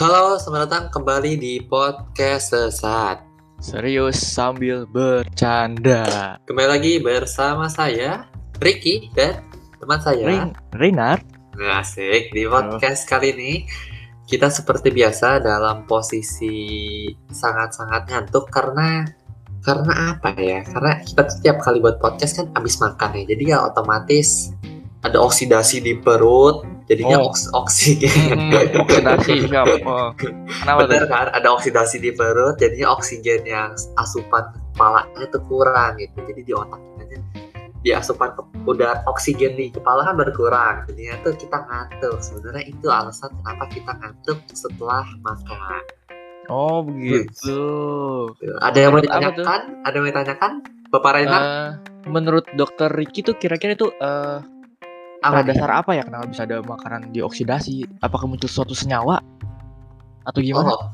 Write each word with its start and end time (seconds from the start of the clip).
Halo, 0.00 0.40
selamat 0.40 0.60
datang 0.64 0.84
kembali 0.96 1.36
di 1.36 1.60
podcast 1.60 2.56
Sesat. 2.56 3.20
Serius 3.60 4.16
sambil 4.16 4.88
bercanda. 4.88 6.40
Kembali 6.48 6.68
lagi 6.72 6.94
bersama 7.04 7.68
saya, 7.68 8.24
Ricky, 8.64 9.12
dan 9.12 9.44
teman 9.76 10.00
saya, 10.00 10.24
Rin, 10.24 10.56
Rinard. 10.72 11.20
Asik. 11.52 12.32
Di 12.32 12.48
podcast 12.48 13.04
kali 13.04 13.36
ini, 13.36 13.52
kita 14.24 14.48
seperti 14.48 14.88
biasa 14.88 15.44
dalam 15.44 15.84
posisi 15.84 17.04
sangat-sangat 17.28 18.08
ngantuk 18.08 18.48
karena 18.48 19.04
karena 19.60 20.16
apa 20.16 20.32
ya? 20.40 20.64
Karena 20.64 21.04
kita 21.04 21.28
setiap 21.28 21.60
kali 21.60 21.76
buat 21.76 22.00
podcast 22.00 22.40
kan 22.40 22.48
habis 22.56 22.80
makan 22.80 23.20
ya. 23.20 23.36
Jadi 23.36 23.52
ya 23.52 23.68
otomatis 23.68 24.48
ada 25.04 25.20
oksidasi 25.20 25.84
di 25.84 25.92
perut, 26.00 26.79
jadinya 26.90 27.22
Oh. 27.22 27.30
oks- 27.30 27.46
oksigen. 27.54 28.10
Hmm, 28.34 28.82
oksidasi 28.82 29.46
siapa? 29.46 29.74
Oh. 29.86 30.10
Kenapa 30.18 30.90
Bener 30.90 31.06
tuh? 31.06 31.08
kan, 31.08 31.26
ada 31.30 31.48
oksidasi 31.54 32.02
di 32.02 32.10
perut, 32.10 32.58
jadinya 32.58 32.90
oksigen 32.90 33.46
yang 33.46 33.70
asupan 33.94 34.50
kepalanya 34.74 35.22
itu 35.22 35.38
kurang 35.46 35.94
gitu. 35.96 36.18
Jadi 36.26 36.40
di 36.42 36.52
otak 36.52 36.82
kita 36.98 37.04
di 37.80 37.96
asupan 37.96 38.36
udah 38.68 39.08
oksigen 39.08 39.56
di 39.56 39.72
kepala 39.72 40.04
kan 40.04 40.12
berkurang. 40.12 40.84
Jadinya 40.84 41.16
tuh 41.24 41.32
kita 41.32 41.64
ngantuk. 41.64 42.20
Sebenarnya 42.20 42.68
itu 42.68 42.86
alasan 42.92 43.32
kenapa 43.40 43.64
kita 43.72 43.92
ngantuk 43.96 44.38
setelah 44.52 45.06
makan. 45.24 45.80
Oh 46.52 46.84
begitu. 46.84 47.62
Ada 48.60 48.78
yang 48.78 48.92
mau 48.92 49.00
ditanyakan? 49.00 49.60
Ada 49.80 49.94
yang 49.96 50.04
mau 50.04 50.10
ditanyakan? 50.12 50.52
Bapak 50.90 51.10
Reinhard? 51.14 51.40
Eh, 51.40 51.70
menurut 52.04 52.44
dokter 52.52 52.90
Ricky 52.90 53.22
tuh 53.22 53.38
kira-kira 53.38 53.72
itu 53.72 53.88
eh 53.94 54.38
apa 55.20 55.44
pada 55.44 55.52
dasar 55.52 55.70
apa 55.70 55.90
ya 55.92 56.02
kenapa 56.04 56.24
bisa 56.28 56.48
ada 56.48 56.64
makanan 56.64 57.12
dioksidasi? 57.12 57.84
Apakah 58.00 58.24
muncul 58.24 58.48
suatu 58.48 58.72
senyawa 58.72 59.20
atau 60.24 60.40
gimana? 60.40 60.72
Oh, 60.72 60.88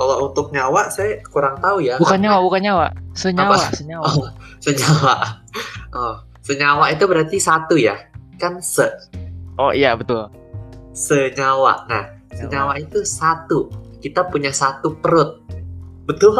kalau 0.00 0.32
untuk 0.32 0.48
nyawa 0.48 0.88
saya 0.88 1.20
kurang 1.28 1.60
tahu 1.60 1.84
ya. 1.84 2.00
Bukan 2.00 2.18
nyawa, 2.24 2.40
bukan 2.40 2.60
nyawa. 2.64 2.86
Senyawa, 3.12 3.56
Apa? 3.60 3.76
senyawa. 3.76 4.04
Oh, 4.08 4.28
senyawa. 4.64 5.14
Oh, 5.92 6.14
senyawa 6.40 6.84
itu 6.88 7.04
berarti 7.04 7.36
satu 7.36 7.76
ya? 7.76 7.96
Kan 8.40 8.64
se 8.64 8.88
Oh 9.60 9.76
iya 9.76 9.92
betul. 9.92 10.24
senyawa. 10.96 11.84
Nah, 11.84 12.16
senyawa 12.32 12.80
itu 12.80 13.04
satu. 13.04 13.68
Kita 14.00 14.24
punya 14.32 14.48
satu 14.48 14.96
perut. 15.04 15.44
Betul? 16.08 16.32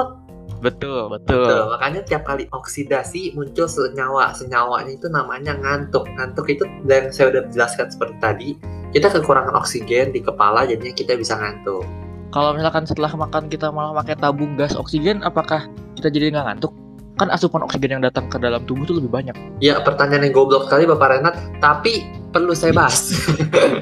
Betul, 0.61 1.09
Betul. 1.09 1.41
betul. 1.49 1.63
Makanya 1.73 2.01
tiap 2.05 2.23
kali 2.29 2.45
oksidasi 2.53 3.33
muncul 3.33 3.65
senyawa. 3.65 4.37
Senyawanya 4.37 4.93
itu 4.93 5.09
namanya 5.09 5.57
ngantuk. 5.57 6.05
Ngantuk 6.17 6.47
itu 6.53 6.65
dan 6.85 7.09
saya 7.09 7.33
udah 7.33 7.43
jelaskan 7.49 7.89
seperti 7.89 8.17
tadi, 8.21 8.49
kita 8.93 9.09
kekurangan 9.09 9.57
oksigen 9.57 10.13
di 10.13 10.21
kepala 10.21 10.69
jadinya 10.69 10.93
kita 10.93 11.17
bisa 11.17 11.41
ngantuk. 11.41 11.83
Kalau 12.31 12.55
misalkan 12.55 12.87
setelah 12.87 13.11
makan 13.11 13.51
kita 13.51 13.75
malah 13.75 13.97
pakai 14.05 14.15
tabung 14.21 14.55
gas 14.55 14.77
oksigen, 14.79 15.25
apakah 15.27 15.67
kita 15.99 16.13
jadi 16.13 16.31
nggak 16.31 16.47
ngantuk? 16.47 16.73
Kan 17.19 17.29
asupan 17.29 17.67
oksigen 17.67 17.99
yang 17.99 18.05
datang 18.07 18.31
ke 18.31 18.39
dalam 18.39 18.63
tubuh 18.65 18.87
tuh 18.87 18.97
lebih 19.03 19.11
banyak. 19.11 19.35
Ya, 19.61 19.83
pertanyaan 19.83 20.31
yang 20.31 20.35
goblok 20.37 20.71
sekali 20.71 20.89
Bapak 20.89 21.21
Renat, 21.21 21.37
tapi 21.59 22.07
perlu 22.31 22.55
saya 22.55 22.71
bahas. 22.71 23.13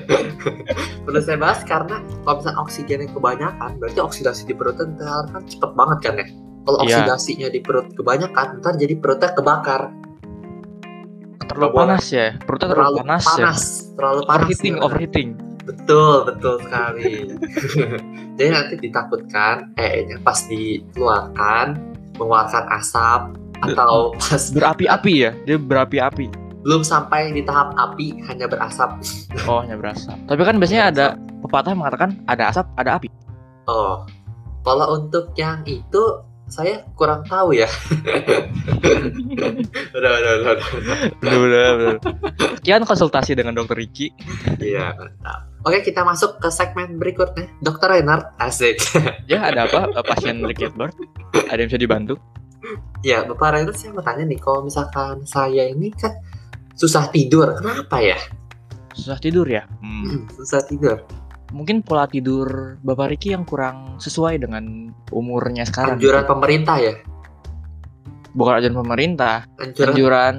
perlu 1.04 1.20
saya 1.20 1.38
bahas 1.38 1.60
karena 1.62 2.00
kalau 2.24 2.40
misalnya 2.40 2.58
oksigennya 2.64 3.08
kebanyakan, 3.12 3.70
berarti 3.78 4.00
oksidasi 4.00 4.42
di 4.48 4.56
perut 4.56 4.80
ntar 4.80 5.28
kan 5.28 5.44
cepet 5.44 5.70
banget 5.76 5.98
kan 6.02 6.14
ya. 6.18 6.26
Kalau 6.60 6.78
Iya. 6.80 7.02
oksidasinya 7.04 7.48
di 7.48 7.60
perut 7.60 7.92
kebanyakan, 7.92 8.60
ntar 8.60 8.74
jadi 8.74 8.94
perutnya 8.96 9.30
kebakar. 9.32 9.88
Terlalu 11.48 11.68
boleh. 11.70 11.80
panas 11.88 12.04
ya, 12.08 12.26
perutnya 12.38 12.68
terlalu, 12.68 12.96
panas, 13.00 13.24
ya. 13.24 13.50
terlalu 13.96 14.20
panas. 14.20 14.36
Overheating, 14.36 14.74
Nah, 14.74 14.84
overheating. 14.84 15.28
Betul, 15.64 16.14
betul 16.24 16.54
sekali. 16.60 17.12
jadi 18.36 18.48
nanti 18.50 18.74
ditakutkan, 18.78 19.54
eh 19.74 20.04
pas 20.18 20.38
dikeluarkan, 20.44 21.66
mengeluarkan 22.16 22.64
asap, 22.74 23.22
atau 23.58 24.12
pas 24.14 24.42
Berapi-api 24.50 25.12
ya, 25.18 25.32
dia 25.44 25.56
berapi-api. 25.56 26.28
belum 26.58 26.84
sampai 26.84 27.32
di 27.32 27.40
tahap 27.42 27.72
api, 27.74 28.20
hanya 28.28 28.44
berasap. 28.44 29.00
Oh, 29.48 29.64
hanya 29.64 29.74
berasap. 29.74 30.20
Tapi 30.26 30.42
kan 30.42 30.60
biasanya 30.60 30.84
ada 30.92 31.06
pepatah 31.40 31.72
yang 31.72 31.80
mengatakan 31.80 32.10
ada 32.26 32.52
asap, 32.52 32.66
ada 32.76 33.00
api. 33.00 33.08
Oh, 33.64 34.04
kalau 34.62 35.00
untuk 35.00 35.32
yang 35.34 35.64
itu 35.64 36.02
saya 36.48 36.84
kurang 36.96 37.24
tahu 37.28 37.52
ya. 37.52 37.68
udah, 39.96 40.10
udah, 40.16 40.32
udah, 40.40 40.52
udah. 40.56 40.68
Bener, 41.20 41.38
bener, 41.38 41.72
bener. 41.76 41.96
Sekian 42.60 42.84
konsultasi 42.88 43.36
dengan 43.36 43.54
dokter 43.56 43.76
Ricky. 43.76 44.10
Iya, 44.58 44.96
mantap. 44.96 45.48
Oke, 45.68 45.84
kita 45.84 46.02
masuk 46.02 46.40
ke 46.40 46.48
segmen 46.48 46.96
berikutnya. 46.96 47.46
Dokter 47.60 48.00
Renard, 48.00 48.32
asik. 48.40 48.80
Ya, 49.28 49.44
ada 49.44 49.68
apa? 49.68 49.92
Eh, 49.92 50.04
Pasien 50.04 50.40
Ricky 50.40 50.72
Edward. 50.72 50.96
Ada 51.52 51.60
yang 51.60 51.68
bisa 51.68 51.80
dibantu? 51.80 52.16
ya, 53.06 53.22
Bapak 53.22 53.54
Renard 53.54 53.76
saya 53.76 53.94
mau 53.94 54.02
tanya 54.02 54.24
nih, 54.26 54.40
kalau 54.40 54.66
misalkan 54.66 55.22
saya 55.28 55.68
ini 55.70 55.92
kan 55.94 56.16
susah 56.74 57.10
tidur, 57.12 57.54
kenapa 57.58 58.00
ya? 58.02 58.18
Susah 58.94 59.18
tidur 59.20 59.46
ya? 59.46 59.62
Hmm. 59.78 60.02
Hmm, 60.02 60.22
susah 60.34 60.62
tidur. 60.66 60.98
Mungkin 61.48 61.80
pola 61.80 62.04
tidur 62.04 62.76
Bapak 62.84 63.16
Ricky 63.16 63.32
yang 63.32 63.48
kurang 63.48 63.96
sesuai 63.96 64.42
dengan 64.42 64.92
umurnya 65.08 65.64
sekarang. 65.64 65.96
Anjuran 65.96 66.24
gitu. 66.24 66.32
pemerintah 66.32 66.76
ya? 66.76 66.94
Bukan 68.36 68.52
anjuran 68.60 68.76
pemerintah, 68.76 69.36
Anjuran, 69.56 69.88
anjuran 69.90 70.34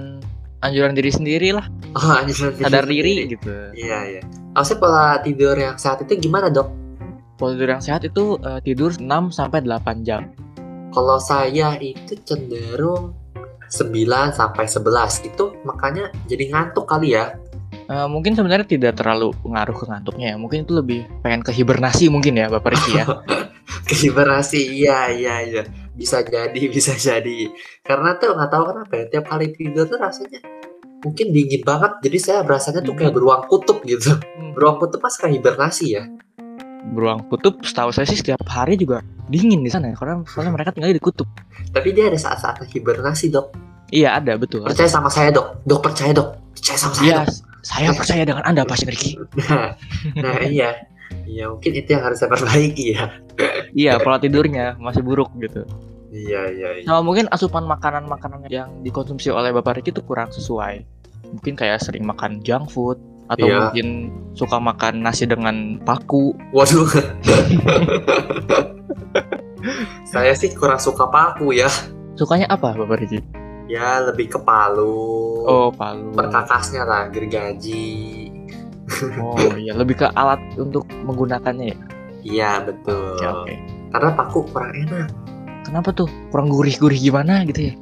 anjuran 0.59 0.93
diri 0.93 1.11
sendiri 1.11 1.49
lah, 1.55 1.65
oh, 1.95 2.13
anjuran 2.19 2.53
sadar 2.59 2.85
sendiri. 2.85 3.25
diri 3.25 3.31
gitu. 3.35 3.53
Iya, 3.75 3.99
iya. 4.17 4.21
Maksudnya 4.53 4.79
pola 4.79 5.05
tidur 5.23 5.55
yang 5.55 5.75
sehat 5.79 6.03
itu 6.05 6.13
gimana, 6.19 6.51
Dok? 6.51 6.67
Pola 7.39 7.55
tidur 7.55 7.69
yang 7.71 7.83
sehat 7.83 8.03
itu 8.05 8.37
eh, 8.43 8.59
tidur 8.63 8.91
6 8.93 9.03
sampai 9.31 9.63
8 9.63 10.05
jam. 10.07 10.29
Kalau 10.89 11.17
saya 11.21 11.77
itu 11.79 12.17
cenderung 12.25 13.15
9 13.69 14.33
sampai 14.33 14.65
11 14.65 15.29
itu 15.29 15.45
makanya 15.63 16.09
jadi 16.25 16.43
ngantuk 16.49 16.89
kali 16.89 17.15
ya. 17.15 17.37
Eh, 17.89 18.05
mungkin 18.05 18.37
sebenarnya 18.37 18.69
tidak 18.69 19.01
terlalu 19.01 19.33
pengaruh 19.41 19.73
ke 19.73 19.85
ngantuknya 19.89 20.27
ya. 20.33 20.37
Mungkin 20.37 20.61
itu 20.61 20.77
lebih 20.77 21.09
pengen 21.25 21.41
ke 21.41 21.49
hibernasi 21.49 22.13
mungkin 22.13 22.37
ya 22.37 22.45
Bapak 22.45 22.77
Ricky 22.77 23.01
ya. 23.01 23.05
Kehiberasi, 23.89 24.61
iya 24.77 25.09
iya 25.09 25.35
iya. 25.41 25.63
Bisa 25.97 26.21
jadi, 26.21 26.61
bisa 26.69 26.93
jadi. 26.93 27.49
Karena 27.81 28.13
tuh 28.21 28.37
nggak 28.37 28.49
tahu 28.53 28.63
kenapa 28.69 28.93
ya, 28.93 29.05
tiap 29.09 29.25
kali 29.25 29.49
tidur 29.57 29.89
tuh 29.89 29.97
rasanya 29.97 30.37
mungkin 31.01 31.33
dingin 31.33 31.65
banget. 31.65 31.97
Jadi 32.05 32.17
saya 32.21 32.39
berasanya 32.45 32.85
tuh 32.85 32.93
kayak 32.93 33.09
beruang 33.09 33.49
kutub 33.49 33.81
gitu. 33.81 34.21
Beruang 34.53 34.77
kutub 34.77 35.01
pas 35.01 35.17
kayak 35.17 35.41
hibernasi 35.41 35.85
ya. 35.97 36.05
Beruang 36.93 37.25
kutub 37.25 37.57
setahu 37.65 37.89
saya 37.89 38.05
sih 38.05 38.21
setiap 38.21 38.45
hari 38.45 38.77
juga 38.77 39.01
dingin 39.33 39.65
di 39.65 39.73
sana 39.73 39.89
ya 39.89 39.97
karena 39.97 40.21
soalnya 40.29 40.53
mereka 40.53 40.77
tinggal 40.77 40.93
di 40.93 41.01
kutub. 41.01 41.25
Tapi 41.73 41.89
dia 41.97 42.05
ada 42.13 42.21
saat-saat 42.21 42.69
hibernasi 42.69 43.33
dok. 43.33 43.49
Iya 43.89 44.21
ada 44.21 44.37
betul. 44.37 44.61
Percaya 44.69 44.85
sama 44.85 45.09
saya 45.09 45.33
dok. 45.33 45.65
Dok 45.65 45.81
percaya 45.81 46.13
dok. 46.13 46.53
Percaya 46.53 46.77
sama 46.77 46.93
saya 46.93 47.05
Iya, 47.09 47.17
dok. 47.25 47.48
Saya 47.61 47.91
percaya 47.91 48.23
dengan 48.23 48.43
Anda 48.47 48.63
Pasien 48.63 48.89
Ricky. 48.91 49.19
Nah, 49.49 49.75
nah 50.23 50.39
iya. 50.43 50.87
Iya 51.25 51.49
mungkin 51.49 51.71
itu 51.73 51.89
yang 51.93 52.03
harus 52.05 52.21
saya 52.21 52.29
perbaiki 52.29 52.93
ya. 52.93 53.09
Iya, 53.73 53.97
pola 54.01 54.21
tidurnya 54.21 54.77
masih 54.77 55.01
buruk 55.01 55.29
gitu. 55.41 55.65
Iya 56.09 56.49
iya 56.53 56.69
iya. 56.81 56.85
Sama 56.85 57.05
mungkin 57.05 57.29
asupan 57.29 57.65
makanan-makanan 57.69 58.49
yang 58.49 58.69
dikonsumsi 58.81 59.29
oleh 59.29 59.53
Bapak 59.53 59.81
Ricky 59.81 59.93
itu 59.93 60.01
kurang 60.05 60.33
sesuai. 60.33 60.85
Mungkin 61.29 61.53
kayak 61.53 61.81
sering 61.85 62.05
makan 62.05 62.41
junk 62.41 62.69
food 62.73 62.97
atau 63.29 63.45
Iya. 63.45 63.69
mungkin 63.69 64.09
suka 64.33 64.57
makan 64.57 65.05
nasi 65.05 65.29
dengan 65.29 65.77
paku. 65.85 66.33
Waduh. 66.49 66.89
saya 70.13 70.33
sih 70.33 70.49
kurang 70.57 70.81
suka 70.81 71.05
paku 71.09 71.53
ya. 71.53 71.69
Sukanya 72.17 72.49
apa 72.49 72.73
Bapak 72.73 73.05
Ricky? 73.05 73.21
Ya 73.69 74.01
lebih 74.01 74.33
ke 74.33 74.39
palu. 74.41 75.45
Oh, 75.45 75.69
palu. 75.69 76.17
Perkakasnya 76.17 76.89
lah, 76.89 77.05
gergaji. 77.13 78.33
Oh 79.21 79.37
iya, 79.53 79.77
lebih 79.77 80.01
ke 80.01 80.07
alat 80.17 80.41
untuk 80.57 80.89
menggunakannya 81.05 81.65
ya. 81.69 81.77
Iya 82.25 82.51
betul. 82.65 83.15
Oke 83.21 83.25
oke. 83.29 83.53
Karena 83.93 84.09
paku 84.17 84.39
kurang 84.49 84.73
enak, 84.73 85.07
Kenapa 85.65 85.93
tuh? 85.93 86.09
Kurang 86.33 86.49
gurih-gurih 86.49 86.97
gimana 86.97 87.45
gitu 87.45 87.69
ya? 87.69 87.73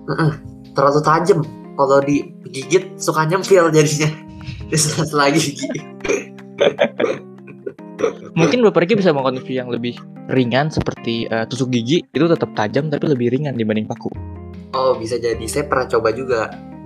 terlalu 0.76 1.02
tajam. 1.02 1.40
Kalau 1.78 2.04
digigit 2.04 3.00
suka 3.00 3.26
nyempil 3.26 3.72
jadinya. 3.72 4.10
Di 5.34 5.40
gigi. 5.40 5.68
Mungkin 8.38 8.62
Bapak 8.62 8.86
Ricky 8.86 9.00
bisa 9.00 9.10
mengkonsumsi 9.10 9.58
yang 9.58 9.74
lebih 9.74 9.98
ringan 10.30 10.70
seperti 10.70 11.26
eh, 11.32 11.48
tusuk 11.50 11.74
gigi 11.74 12.06
itu 12.06 12.26
tetap 12.30 12.52
tajam 12.54 12.92
tapi 12.94 13.10
lebih 13.10 13.34
ringan 13.34 13.58
dibanding 13.58 13.90
paku. 13.90 14.12
Oh 14.76 14.98
bisa 14.98 15.16
jadi. 15.20 15.44
Saya 15.48 15.68
pernah 15.68 15.88
coba 15.88 16.10
juga 16.12 16.40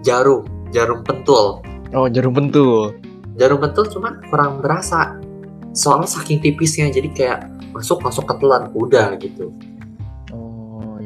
jarum, 0.06 0.45
jarum 0.69 1.01
pentul. 1.01 1.62
Oh 1.95 2.07
jarum 2.10 2.33
pentul. 2.36 2.94
Jarum 3.39 3.60
pentul 3.63 3.86
cuma 3.89 4.19
kurang 4.30 4.62
berasa. 4.62 5.18
Soalnya 5.72 6.10
saking 6.12 6.44
tipisnya 6.44 6.92
jadi 6.92 7.10
kayak 7.16 7.39
masuk 7.72 8.04
masuk 8.04 8.28
ke 8.28 8.36
telan 8.44 8.69
udah 8.75 9.16
gitu. 9.18 9.56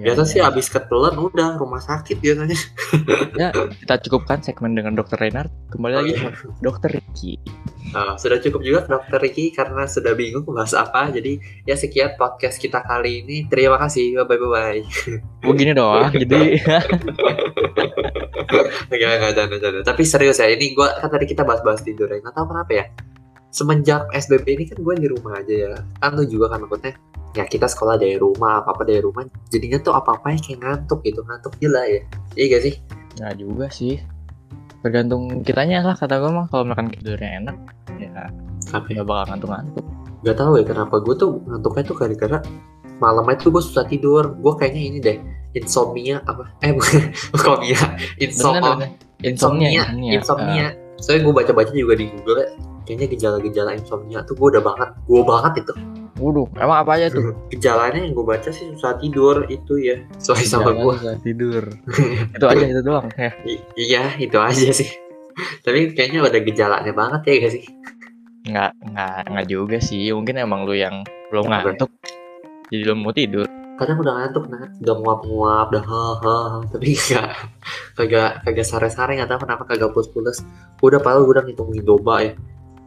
Oh 0.06 0.14
iya 0.14 0.22
biasa 0.22 0.30
sih 0.30 0.38
abis 0.38 0.70
ketelan 0.70 1.18
udah 1.18 1.58
rumah 1.58 1.82
sakit 1.82 2.22
biasanya 2.22 2.54
ya 3.42 3.50
kita 3.50 4.06
cukupkan 4.06 4.38
segmen 4.46 4.78
dengan 4.78 4.94
dokter 4.94 5.18
Renard 5.18 5.50
kembali 5.74 5.94
lagi 5.98 6.14
dokter 6.66 6.94
Ricky 6.94 7.42
Nah, 7.86 8.20
sudah 8.20 8.42
cukup 8.44 8.60
juga 8.66 8.80
dokter 8.86 9.18
Ricky 9.24 9.50
karena 9.56 9.88
sudah 9.90 10.14
bingung 10.14 10.46
bahas 10.46 10.78
apa 10.78 11.10
jadi 11.10 11.42
ya 11.66 11.74
sekian 11.74 12.14
podcast 12.22 12.62
kita 12.62 12.86
kali 12.86 13.26
ini 13.26 13.50
terima 13.50 13.82
kasih 13.82 14.20
bye 14.26 14.38
bye 14.38 14.46
bye 14.46 14.82
begini 15.42 15.74
doang 15.74 16.14
jadi 16.22 16.60
Enggak, 18.94 19.12
enggak, 19.18 19.32
jangan, 19.34 19.58
jangan. 19.58 19.82
Tapi 19.82 20.04
serius 20.06 20.38
ya, 20.38 20.48
ini 20.48 20.78
gua 20.78 20.94
kan 21.02 21.10
tadi 21.10 21.26
kita 21.26 21.42
bahas-bahas 21.42 21.82
tidur 21.82 22.08
ya. 22.08 22.22
Nggak 22.22 22.36
tahu 22.38 22.46
kenapa 22.54 22.72
ya. 22.72 22.86
Semenjak 23.50 24.06
SBB 24.14 24.48
ini 24.54 24.64
kan 24.70 24.78
gue 24.80 24.96
di 25.02 25.08
rumah 25.10 25.42
aja 25.42 25.54
ya. 25.54 25.74
Kan 26.00 26.14
lu 26.14 26.24
juga 26.30 26.54
kan 26.54 26.62
maksudnya. 26.64 26.94
Ya 27.36 27.44
kita 27.44 27.68
sekolah 27.68 28.00
dari 28.00 28.16
rumah, 28.16 28.64
apa-apa 28.64 28.88
dari 28.88 29.04
rumah. 29.04 29.28
Jadinya 29.52 29.78
tuh 29.84 29.92
apa-apa 29.92 30.40
kayak 30.40 30.64
ngantuk 30.64 31.04
gitu. 31.04 31.20
Ngantuk 31.28 31.54
gila 31.60 31.84
ya. 31.84 32.02
Iya 32.40 32.46
gak 32.56 32.64
sih? 32.64 32.76
nggak 33.16 33.36
juga 33.40 33.66
sih 33.72 33.96
tergantung 34.84 35.42
kitanya 35.42 35.82
lah 35.82 35.96
kata 35.98 36.20
gue 36.20 36.30
mah 36.30 36.46
kalau 36.52 36.68
makan 36.68 36.92
tidurnya 36.94 37.42
enak 37.42 37.58
ya 37.98 38.28
Apa 38.76 38.86
ya? 38.92 39.02
nggak 39.02 39.08
bakal 39.08 39.26
ngantuk-ngantuk 39.34 39.86
Gak 40.26 40.42
tahu 40.42 40.58
ya 40.58 40.66
kenapa 40.66 40.96
gue 41.06 41.16
tuh 41.22 41.38
ngantuknya 41.46 41.84
tuh 41.86 41.96
gara-gara 42.02 42.38
malamnya 42.98 43.38
tuh 43.38 43.54
gue 43.54 43.62
susah 43.62 43.86
tidur. 43.86 44.34
Gue 44.42 44.58
kayaknya 44.58 44.82
ini 44.82 44.98
deh. 44.98 45.18
Insomnia 45.54 46.18
apa? 46.26 46.50
Eh 46.66 46.74
bukan. 46.78 47.14
Insomnia. 47.30 47.78
Insomnia. 48.18 48.58
insomnia 48.66 48.90
insomnia, 49.22 49.70
insomnia, 49.70 50.12
insomnia. 50.18 50.68
Soalnya 50.98 51.22
gue 51.30 51.34
baca-baca 51.38 51.72
juga 51.78 51.94
di 51.94 52.10
Google 52.10 52.42
ya, 52.42 52.50
kayaknya 52.90 53.08
gejala-gejala 53.14 53.72
insomnia 53.78 54.26
tuh 54.26 54.34
gue 54.34 54.48
udah 54.58 54.64
banget, 54.66 54.90
gue 55.06 55.22
banget 55.22 55.54
itu. 55.62 55.74
Waduh 56.16 56.48
emang 56.56 56.78
apa 56.84 56.92
aja 56.96 57.08
tuh 57.12 57.36
Gejalanya 57.52 58.00
yang 58.00 58.16
gue 58.16 58.26
baca 58.26 58.50
sih 58.50 58.72
susah 58.72 58.96
tidur 59.00 59.44
itu 59.52 59.74
ya. 59.80 60.00
Soalnya 60.20 60.48
sama 60.48 60.72
gue. 60.72 60.94
susah 61.00 61.18
tidur 61.20 61.64
itu 62.36 62.46
aja 62.46 62.66
itu 62.66 62.82
doang 62.82 63.08
ya 63.20 63.32
iya 63.76 64.04
itu 64.20 64.38
aja 64.40 64.70
sih. 64.72 64.90
Tapi 65.66 65.92
kayaknya 65.92 66.24
udah 66.24 66.42
gejalanya 66.42 66.94
banget 66.96 67.22
ya 67.28 67.34
gak 67.44 67.54
sih? 67.60 67.66
nggak 68.46 68.72
nggak 68.94 69.20
nggak 69.34 69.48
juga 69.50 69.78
sih 69.82 70.14
mungkin 70.14 70.38
emang 70.38 70.70
lu 70.70 70.78
yang 70.78 71.02
belum 71.34 71.50
ngantuk 71.50 71.90
jadi 72.70 72.82
belum 72.86 73.00
mau 73.02 73.14
tidur 73.14 73.50
Kadang 73.76 74.00
udah 74.00 74.14
ngantuk 74.16 74.48
nah, 74.48 74.72
udah 74.72 74.96
nguap-nguap, 75.04 75.68
udah 75.68 75.84
haha, 75.84 76.40
tapi 76.72 76.96
gak 76.96 77.36
kagak 78.00 78.40
kagak 78.48 78.64
sare-sare 78.64 79.20
nggak 79.20 79.28
tahu 79.28 79.44
kenapa 79.44 79.68
kagak 79.68 79.92
pules-pules. 79.92 80.48
Gue 80.80 80.96
udah 80.96 81.04
padahal 81.04 81.28
gue 81.28 81.34
udah 81.36 81.44
ngitungin 81.44 81.84
domba 81.84 82.24
ya. 82.24 82.40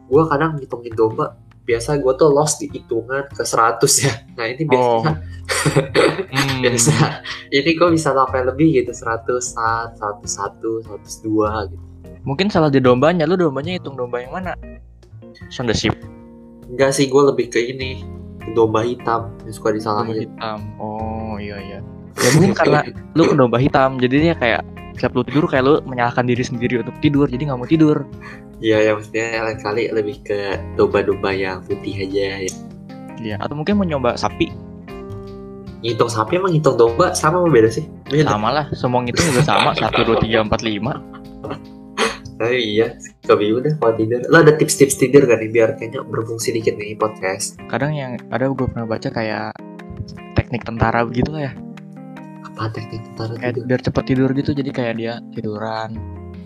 Gue 0.09 0.25
kadang 0.25 0.57
ngitungin 0.57 0.97
domba 0.97 1.37
biasa 1.69 2.01
gue 2.01 2.13
tuh 2.17 2.33
lost 2.33 2.57
di 2.57 2.67
hitungan 2.73 3.29
ke 3.29 3.45
100 3.45 3.77
ya. 4.01 4.13
Nah 4.33 4.45
ini 4.49 4.63
biasanya 4.65 5.13
Hmm, 6.29 6.61
biasa. 6.61 7.25
Ini 7.49 7.69
gue 7.77 7.89
bisa 7.93 8.13
sampai 8.13 8.41
lebih 8.45 8.81
gitu 8.81 8.89
100 8.89 9.29
101 9.37 10.89
102 10.89 11.69
gitu. 11.69 11.85
Mungkin 12.25 12.49
salah 12.49 12.73
di 12.73 12.81
dombanya 12.81 13.29
lu 13.29 13.37
dombanya 13.37 13.77
hitung 13.77 13.93
domba 13.93 14.21
yang 14.21 14.33
mana? 14.33 14.53
Sonda 15.49 15.73
Sheep 15.73 15.93
enggak 16.69 16.93
sih 16.93 17.09
gue 17.09 17.23
lebih 17.33 17.49
ke 17.49 17.59
ini 17.59 18.05
ke 18.39 18.53
domba 18.53 18.85
hitam 18.85 19.33
yang 19.43 19.53
suka 19.53 19.73
domba 19.73 19.77
disalahin 19.81 20.15
hitam. 20.29 20.59
Oh 20.77 21.35
iya 21.41 21.57
iya. 21.59 21.79
Ya 22.19 22.29
mungkin 22.37 22.53
karena 22.53 22.79
lu 23.17 23.25
ke 23.25 23.35
domba 23.35 23.57
hitam 23.57 23.97
jadinya 23.97 24.37
kayak 24.37 24.61
setiap 24.99 25.15
lu 25.15 25.23
tidur 25.23 25.47
kayak 25.47 25.63
lu 25.63 25.79
menyalahkan 25.87 26.27
diri 26.27 26.43
sendiri 26.43 26.83
untuk 26.83 26.91
tidur 26.99 27.23
jadi 27.31 27.47
nggak 27.47 27.59
mau 27.63 27.63
tidur. 27.63 28.03
Iya 28.59 28.83
ya 28.83 28.91
maksudnya 28.99 29.47
lain 29.47 29.59
kali 29.63 29.83
lebih 29.95 30.19
ke 30.27 30.59
domba-domba 30.75 31.31
yang 31.31 31.63
putih 31.63 31.95
aja 32.03 32.43
ya. 32.43 32.51
Iya 33.15 33.35
atau 33.39 33.55
mungkin 33.55 33.79
mau 33.79 33.87
nyoba 33.87 34.19
sapi. 34.19 34.51
Ngitung 35.79 36.11
sapi 36.11 36.35
emang 36.35 36.51
ngitung 36.51 36.75
domba 36.75 37.15
sama 37.15 37.39
apa 37.39 37.47
beda 37.47 37.71
sih? 37.71 37.87
Beda. 38.11 38.35
Sama 38.35 38.51
lah 38.51 38.67
semua 38.75 38.99
itu 39.07 39.23
juga 39.23 39.47
sama 39.47 39.71
satu 39.71 40.03
dua 40.03 40.19
tiga 40.19 40.43
empat 40.43 40.59
lima. 40.67 40.99
Tapi 42.35 42.59
iya 42.75 42.99
kami 43.23 43.55
udah 43.55 43.79
kalau 43.79 43.95
tidur. 43.95 44.19
Lo 44.27 44.43
ada 44.43 44.51
tips-tips 44.51 44.99
tidur 44.99 45.23
kan 45.23 45.39
nih 45.39 45.47
biar 45.47 45.79
kayaknya 45.79 46.03
berfungsi 46.03 46.51
dikit 46.51 46.75
nih 46.75 46.99
podcast? 46.99 47.55
Kadang 47.71 47.95
yang 47.95 48.19
ada 48.35 48.51
gue 48.51 48.67
pernah 48.67 48.83
baca 48.83 49.07
kayak 49.07 49.55
teknik 50.35 50.67
tentara 50.67 51.07
begitu 51.07 51.31
lah 51.31 51.47
ya 51.47 51.53
teknik 52.67 53.01
tentara 53.13 53.33
kayak 53.39 53.53
tidur. 53.55 53.67
biar 53.71 53.81
cepet 53.81 54.03
tidur 54.03 54.29
gitu 54.35 54.51
jadi 54.51 54.69
kayak 54.75 54.93
dia 54.99 55.13
tiduran 55.31 55.89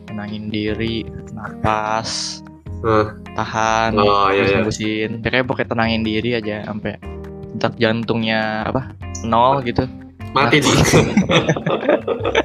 tenangin 0.06 0.54
diri 0.54 1.02
nafas 1.34 2.44
Eh, 2.84 3.08
tahan 3.32 3.96
oh 3.96 4.28
iya 4.28 4.44
terus 4.44 4.52
iya. 4.52 4.58
nembusin 4.60 5.10
pokoknya 5.24 5.44
pokoknya 5.48 5.70
tenangin 5.72 6.04
diri 6.04 6.30
aja 6.36 6.68
sampai 6.68 7.00
detak 7.56 7.80
jantungnya 7.80 8.68
apa 8.68 8.92
nol 9.24 9.64
gitu. 9.64 9.88
Mati 10.36 10.60
nih 10.60 10.68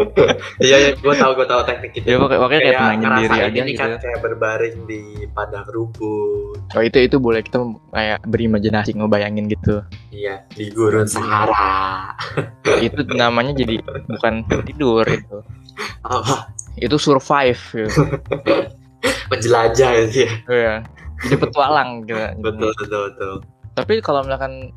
iya 0.64 0.76
iya 0.78 0.90
gue 0.96 1.14
tahu 1.14 1.32
gue 1.36 1.46
tahu 1.46 1.60
teknik 1.68 1.92
itu. 1.98 2.06
Ya 2.06 2.16
pokoknya, 2.18 2.40
pokoknya 2.40 2.60
kayak 2.60 2.74
kayak 2.74 2.80
tenangin 2.80 3.10
diri 3.16 3.38
aja 3.38 3.60
ini 3.62 3.72
gitu 3.72 3.80
kan 3.80 3.90
kayak 4.00 4.20
berbaring 4.24 4.76
di 4.88 5.02
padang 5.32 5.66
rumput. 5.68 6.56
Oh 6.74 6.82
itu 6.82 6.98
itu 7.00 7.16
boleh 7.20 7.40
kita 7.44 7.58
kayak 7.92 8.18
berimajinasi 8.26 8.90
ngebayangin 8.96 9.44
gitu. 9.50 9.84
Iya 10.10 10.44
di 10.52 10.64
gurun 10.72 11.06
Sahara. 11.08 12.14
Itu 12.86 13.02
namanya 13.14 13.52
jadi 13.58 13.82
bukan 14.08 14.46
tidur 14.64 15.04
itu 15.06 15.38
apa? 16.06 16.50
Itu 16.78 16.96
survive 16.96 17.60
gitu. 17.74 18.02
menjelajah 19.30 19.90
gitu 20.08 20.18
ya. 20.24 20.32
Iya. 20.46 20.74
jadi 21.22 21.36
petualang 21.38 22.06
gitu. 22.06 22.18
Betul 22.42 22.70
betul 22.78 23.00
betul. 23.10 23.32
Tapi 23.72 23.94
kalau 24.04 24.26
misalkan 24.26 24.74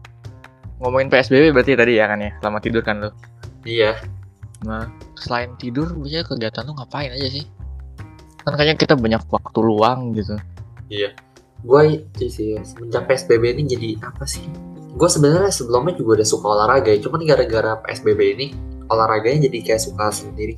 ngomongin 0.79 1.07
PSBB 1.07 1.56
berarti 1.56 1.73
tadi 1.79 1.94
ya 1.95 2.06
kan 2.11 2.19
ya 2.19 2.31
selama 2.44 2.59
tidur 2.59 2.83
kan 2.83 3.00
lo 3.00 3.09
iya 3.63 3.95
nah. 4.63 4.88
Selain 5.19 5.52
tidur 5.60 5.92
biasanya 5.98 6.25
kegiatan 6.30 6.63
lu 6.63 6.74
ngapain 6.78 7.12
aja 7.12 7.28
sih? 7.28 7.46
Kan 8.46 8.54
kayaknya 8.56 8.78
kita 8.78 8.94
banyak 8.96 9.24
waktu 9.28 9.60
luang 9.60 10.13
gitu. 10.13 10.38
Gue 11.66 11.98
itu 11.98 12.30
sih 12.30 12.54
semenjak 12.62 13.10
PSBB 13.10 13.57
ini 13.57 13.63
jadi 13.66 13.90
apa 14.06 14.24
sih? 14.30 14.46
Gue 14.96 15.10
sebenarnya 15.10 15.50
sebelumnya 15.50 15.98
juga 15.98 16.22
udah 16.22 16.28
suka 16.28 16.46
olahraga 16.46 16.94
ya 16.94 17.02
cuman 17.02 17.25
gara-gara 17.25 17.81
PSBB 17.84 18.22
ini 18.38 18.48
olahraganya 18.88 19.50
jadi 19.50 19.74
kayak 19.74 19.81
suka 19.81 20.13
sendiri. 20.13 20.56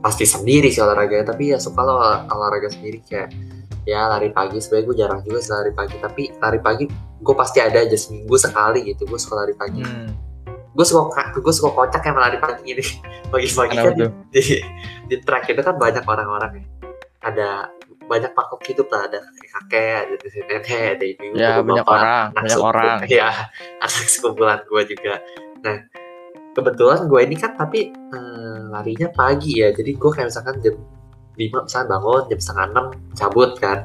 Pasti 0.00 0.24
sendiri 0.24 0.72
sih 0.72 0.80
olahraganya 0.80 1.36
tapi 1.36 1.52
ya 1.52 1.60
suka 1.60 1.84
lo 1.84 2.00
olahraga 2.32 2.72
sendiri 2.72 3.04
kayak 3.04 3.36
ya 3.84 4.08
lari 4.08 4.32
pagi 4.32 4.60
sebenarnya 4.60 4.84
gue 4.84 4.96
jarang 4.96 5.20
juga 5.24 5.40
lari 5.60 5.72
pagi 5.72 5.96
tapi 5.96 6.22
lari 6.40 6.60
pagi 6.60 6.84
gue 7.18 7.34
pasti 7.36 7.58
ada 7.60 7.80
aja 7.80 7.96
seminggu 7.96 8.36
sekali 8.36 8.88
gitu 8.88 9.04
gue 9.04 9.18
suka 9.20 9.44
lari 9.44 9.54
pagi. 9.54 9.84
Hmm. 9.84 10.27
Gue 10.74 10.86
suka 10.86 11.32
gue 11.32 11.54
suka 11.54 11.70
kocak 11.74 12.02
yang 12.04 12.18
lari 12.18 12.38
pagi 12.38 12.76
ini 12.76 12.84
pagi-pagi 13.32 13.76
kan 13.76 13.94
di, 13.96 14.06
di, 14.32 14.42
di 15.08 15.16
track 15.24 15.52
itu 15.52 15.62
kan 15.64 15.76
banyak 15.76 16.04
orang-orang 16.04 16.62
ya. 16.62 16.64
Ada 17.24 17.48
banyak 18.08 18.32
makhluk 18.32 18.62
hidup 18.68 18.88
lah. 18.92 19.08
Ada 19.10 19.18
kakek 19.58 19.96
ada 20.04 20.14
nenek 20.48 20.84
ada 20.96 21.04
ibu 21.04 21.24
ya 21.34 21.50
banyak 21.64 21.86
orang 21.88 22.24
banyak 22.36 22.58
orang. 22.60 22.98
Ya 23.08 23.50
anak 23.80 24.06
sekumpulan 24.08 24.60
gue 24.68 24.82
juga. 24.96 25.20
Nah 25.64 25.76
kebetulan 26.52 27.06
gue 27.06 27.20
ini 27.22 27.36
kan 27.38 27.52
tapi 27.56 27.90
eh, 27.92 28.58
larinya 28.70 29.08
pagi 29.12 29.60
ya. 29.60 29.72
Jadi 29.72 29.96
gue 29.96 30.10
kayak 30.12 30.28
misalkan 30.30 30.56
jam 30.60 30.76
5 31.38 31.66
misalkan 31.70 31.88
bangun 31.88 32.22
jam 32.28 32.38
setengah 32.38 32.66
enam 32.74 32.86
cabut 33.14 33.50
kan. 33.62 33.78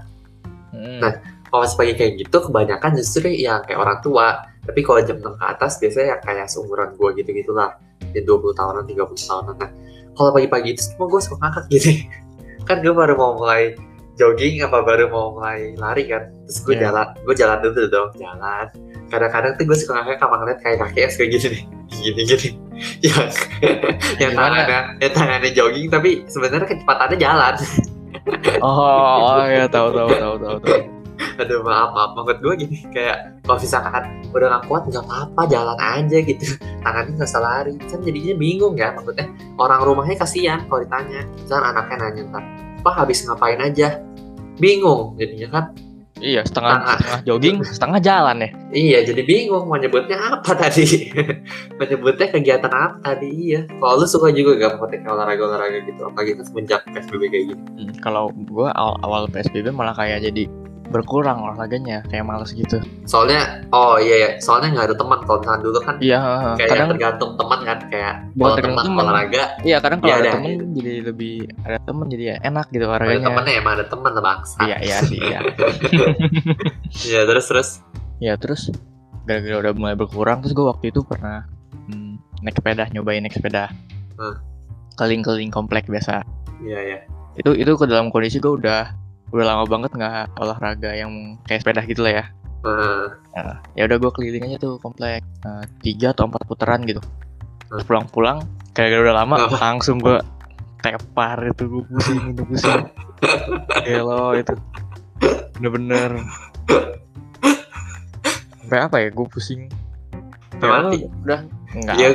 Hmm. 0.73 0.99
Nah, 0.99 1.13
kalau 1.53 1.69
masih 1.69 1.77
pagi 1.77 1.93
kayak 1.93 2.13
gitu 2.17 2.37
kebanyakan 2.49 2.97
justru 2.97 3.29
yang 3.29 3.61
kayak 3.61 3.77
orang 3.77 4.01
tua 4.01 4.52
tapi 4.63 4.79
kalau 4.79 5.00
jam 5.03 5.20
6 5.20 5.36
ke 5.36 5.46
atas 5.46 5.72
biasanya 5.79 6.08
yang 6.15 6.22
kayak 6.24 6.48
seumuran 6.48 6.89
gue 6.96 7.10
gitu 7.20 7.29
gitulah 7.36 7.75
ya 8.15 8.22
20 8.24 8.55
tahunan 8.55 8.84
30 8.88 9.27
tahunan. 9.27 9.55
Nah 9.60 9.72
kalau 10.13 10.29
pagi-pagi 10.32 10.77
itu 10.77 10.82
semua 10.88 11.08
gue 11.10 11.22
suka 11.22 11.36
ngakak 11.41 11.65
gitu. 11.74 11.89
Kan 12.67 12.79
gue 12.79 12.93
baru 12.96 13.20
mau 13.20 13.36
mulai 13.36 13.75
jogging 14.15 14.63
apa 14.63 14.79
baru 14.86 15.10
mau 15.12 15.36
mulai 15.36 15.75
lari 15.75 16.08
kan. 16.08 16.32
Terus 16.48 16.60
gue 16.63 16.75
Iya. 16.79 16.82
jalan 16.88 17.08
gue 17.27 17.36
jalan 17.36 17.58
dulu 17.60 17.82
dong 17.91 18.10
jalan. 18.15 18.65
Kadang-kadang 19.12 19.51
tuh 19.60 19.63
gue 19.67 19.77
suka 19.77 19.91
ngakak 20.00 20.17
sama 20.24 20.36
ngeliat 20.39 20.60
kayak 20.63 20.77
kakek 20.79 21.12
kayak 21.17 21.29
gini 21.34 21.48
nih. 21.51 21.63
Gini 21.93 22.22
gini. 22.25 22.50
Yang 23.05 23.36
yang 24.17 24.34
tangannya 24.34 24.98
yang 24.98 25.13
tangannya 25.13 25.50
jogging 25.53 25.88
tapi 25.93 26.25
sebenarnya 26.25 26.65
kecepatannya 26.65 27.17
jalan. 27.22 27.55
Oh, 28.63 29.38
oh 29.38 29.46
ya 29.46 29.67
tahu 29.70 29.91
tahu 29.93 30.10
tahu 30.15 30.36
tahu 30.39 30.58
tahu 30.63 31.02
aduh 31.38 31.62
maaf 31.62 31.89
maaf. 31.91 32.10
Maksud 32.15 32.38
gue 32.41 32.53
gini 32.65 32.77
kayak 32.89 33.41
kalau 33.43 33.58
misalkan 33.60 34.03
udah 34.34 34.48
gak 34.50 34.63
kuat 34.65 34.82
nggak 34.88 35.05
apa-apa 35.05 35.41
jalan 35.48 35.79
aja 35.79 36.17
gitu. 36.22 36.46
Tangannya 36.84 37.12
nggak 37.15 37.29
usah 37.29 37.41
lari. 37.41 37.74
Kan 37.89 38.00
jadinya 38.01 38.34
bingung 38.36 38.74
ya 38.75 38.91
maksudnya. 38.93 39.27
Orang 39.58 39.82
rumahnya 39.84 40.15
kasihan 40.17 40.60
kalau 40.67 40.82
ditanya. 40.84 41.22
Misalkan 41.38 41.65
anaknya 41.74 41.96
nanya 42.01 42.22
ntar 42.32 42.43
pak 42.84 42.93
habis 43.00 43.24
ngapain 43.24 43.60
aja? 43.60 44.00
Bingung 44.58 45.15
jadinya 45.15 45.50
kan. 45.50 45.65
Iya 46.24 46.39
setengah 46.48 46.72
Setengah. 46.79 46.96
setengah 46.96 47.22
jogging 47.27 47.55
setengah 47.75 48.00
jalan 48.00 48.38
ya. 48.39 48.50
Iya 48.72 49.00
jadi 49.12 49.22
bingung 49.27 49.65
mau 49.67 49.75
nyebutnya 49.75 50.15
apa 50.15 50.55
tadi. 50.55 51.12
Menyebutnya 51.82 52.27
kegiatan 52.32 52.72
apa 52.72 52.98
tadi 53.03 53.27
iya. 53.27 53.67
Kalau 53.67 54.00
lu 54.00 54.08
suka 54.08 54.32
juga 54.32 54.55
gak 54.55 54.79
maksudnya 54.79 55.03
kayak 55.03 55.13
olahraga 55.20 55.43
olahraga 55.43 55.77
gitu 55.84 56.00
apalagi 56.08 56.32
semenjak 56.48 56.79
psbb 56.88 57.24
kayak 57.27 57.43
gini? 57.51 57.62
Hmm, 57.75 57.91
kalau 58.00 58.32
gua 58.48 58.72
awal, 58.72 58.96
awal 59.03 59.22
PSBB 59.27 59.75
malah 59.75 59.91
kayak 59.91 60.24
jadi 60.24 60.48
berkurang 60.93 61.41
olahraganya 61.41 62.05
kayak 62.07 62.23
males 62.23 62.53
gitu. 62.53 62.77
Soalnya 63.03 63.65
oh 63.69 63.97
iya 63.97 64.15
ya 64.15 64.29
soalnya 64.38 64.69
nggak 64.71 64.88
ada 64.88 64.95
teman. 64.95 65.17
Kalau 65.19 65.41
misalkan 65.41 65.62
dulu 65.62 65.79
kan 65.81 65.95
iya 65.97 66.19
kayak 66.53 66.69
kadang 66.69 66.89
tergantung 66.93 67.31
teman 67.33 67.59
kan 67.62 67.77
kayak 67.89 68.13
Bukan 68.31 68.39
kalau 68.39 68.55
teman 68.62 68.83
teman. 68.85 69.03
olahraga 69.03 69.43
iya 69.62 69.77
kadang 69.77 69.97
kalau 69.97 70.07
Iya, 70.07 70.15
ada 70.15 70.23
ada, 70.23 70.33
temen 70.38 70.51
gitu. 70.53 70.65
jadi 70.77 70.93
lebih 71.03 71.35
ada 71.62 71.77
temen 71.81 72.05
jadi 72.07 72.23
ya 72.23 72.35
enak 72.45 72.65
gitu 72.69 72.83
ada 72.83 72.89
olahraganya. 72.93 73.25
temennya 73.25 73.53
emang 73.57 73.73
ada 73.73 73.85
teman 73.85 74.12
lah 74.12 74.23
bangsa 74.23 74.57
iya 74.62 74.77
iya 74.79 74.97
sih 75.01 75.19
iya. 75.19 75.39
Iya, 77.03 77.21
terus 77.25 77.45
terus. 77.47 77.69
Ya 78.19 78.33
terus 78.35 78.69
gara-gara 79.23 79.57
udah 79.62 79.73
mulai 79.73 79.95
berkurang 79.95 80.39
terus 80.39 80.51
gue 80.51 80.63
waktu 80.63 80.91
itu 80.91 81.01
pernah 81.01 81.47
hmm, 81.88 82.19
naik 82.39 82.55
sepeda 82.55 82.85
nyobain 82.89 83.19
naik 83.19 83.33
sepeda. 83.33 83.67
Hmm. 84.13 84.38
keliling-keliling 84.93 85.50
komplek 85.50 85.89
biasa. 85.89 86.21
Iya 86.62 86.79
ya 86.79 87.00
itu 87.33 87.50
itu 87.51 87.71
ke 87.73 87.89
dalam 87.89 88.07
kondisi 88.07 88.38
gue 88.38 88.53
udah 88.53 88.93
udah 89.33 89.45
lama 89.45 89.63
banget 89.65 89.91
nggak 89.91 90.37
olahraga 90.37 90.93
yang 90.93 91.41
kayak 91.43 91.65
sepeda 91.65 91.81
gitu 91.83 92.05
lah 92.05 92.13
ya. 92.21 92.25
Nah, 92.63 93.07
Nah, 93.33 93.57
ya 93.73 93.89
udah 93.89 93.97
gue 93.97 94.11
keliling 94.13 94.45
aja 94.47 94.61
tuh 94.61 94.77
komplek. 94.77 95.25
Eh, 95.43 95.63
tiga 95.81 96.13
atau 96.13 96.29
empat 96.29 96.45
putaran 96.45 96.85
gitu. 96.85 97.01
Hmm. 97.67 97.81
pulang-pulang 97.89 98.45
kayak 98.71 99.01
udah 99.01 99.25
lama 99.25 99.49
Apa? 99.49 99.57
langsung 99.57 99.97
gue 99.97 100.21
tepar 100.77 101.41
itu 101.49 101.65
gue 101.65 101.83
pusing 101.89 102.21
itu 102.29 102.43
pusing. 102.45 102.85
Gelo 103.81 104.37
itu. 104.37 104.53
Bener-bener. 105.57 106.21
Sampai 108.61 108.79
apa 108.79 108.95
ya 109.01 109.09
gue 109.09 109.27
pusing. 109.27 109.61
Ya, 110.53 110.69
mati. 110.69 111.03
udah 111.25 111.39
enggak 111.73 111.95
iya 111.97 112.09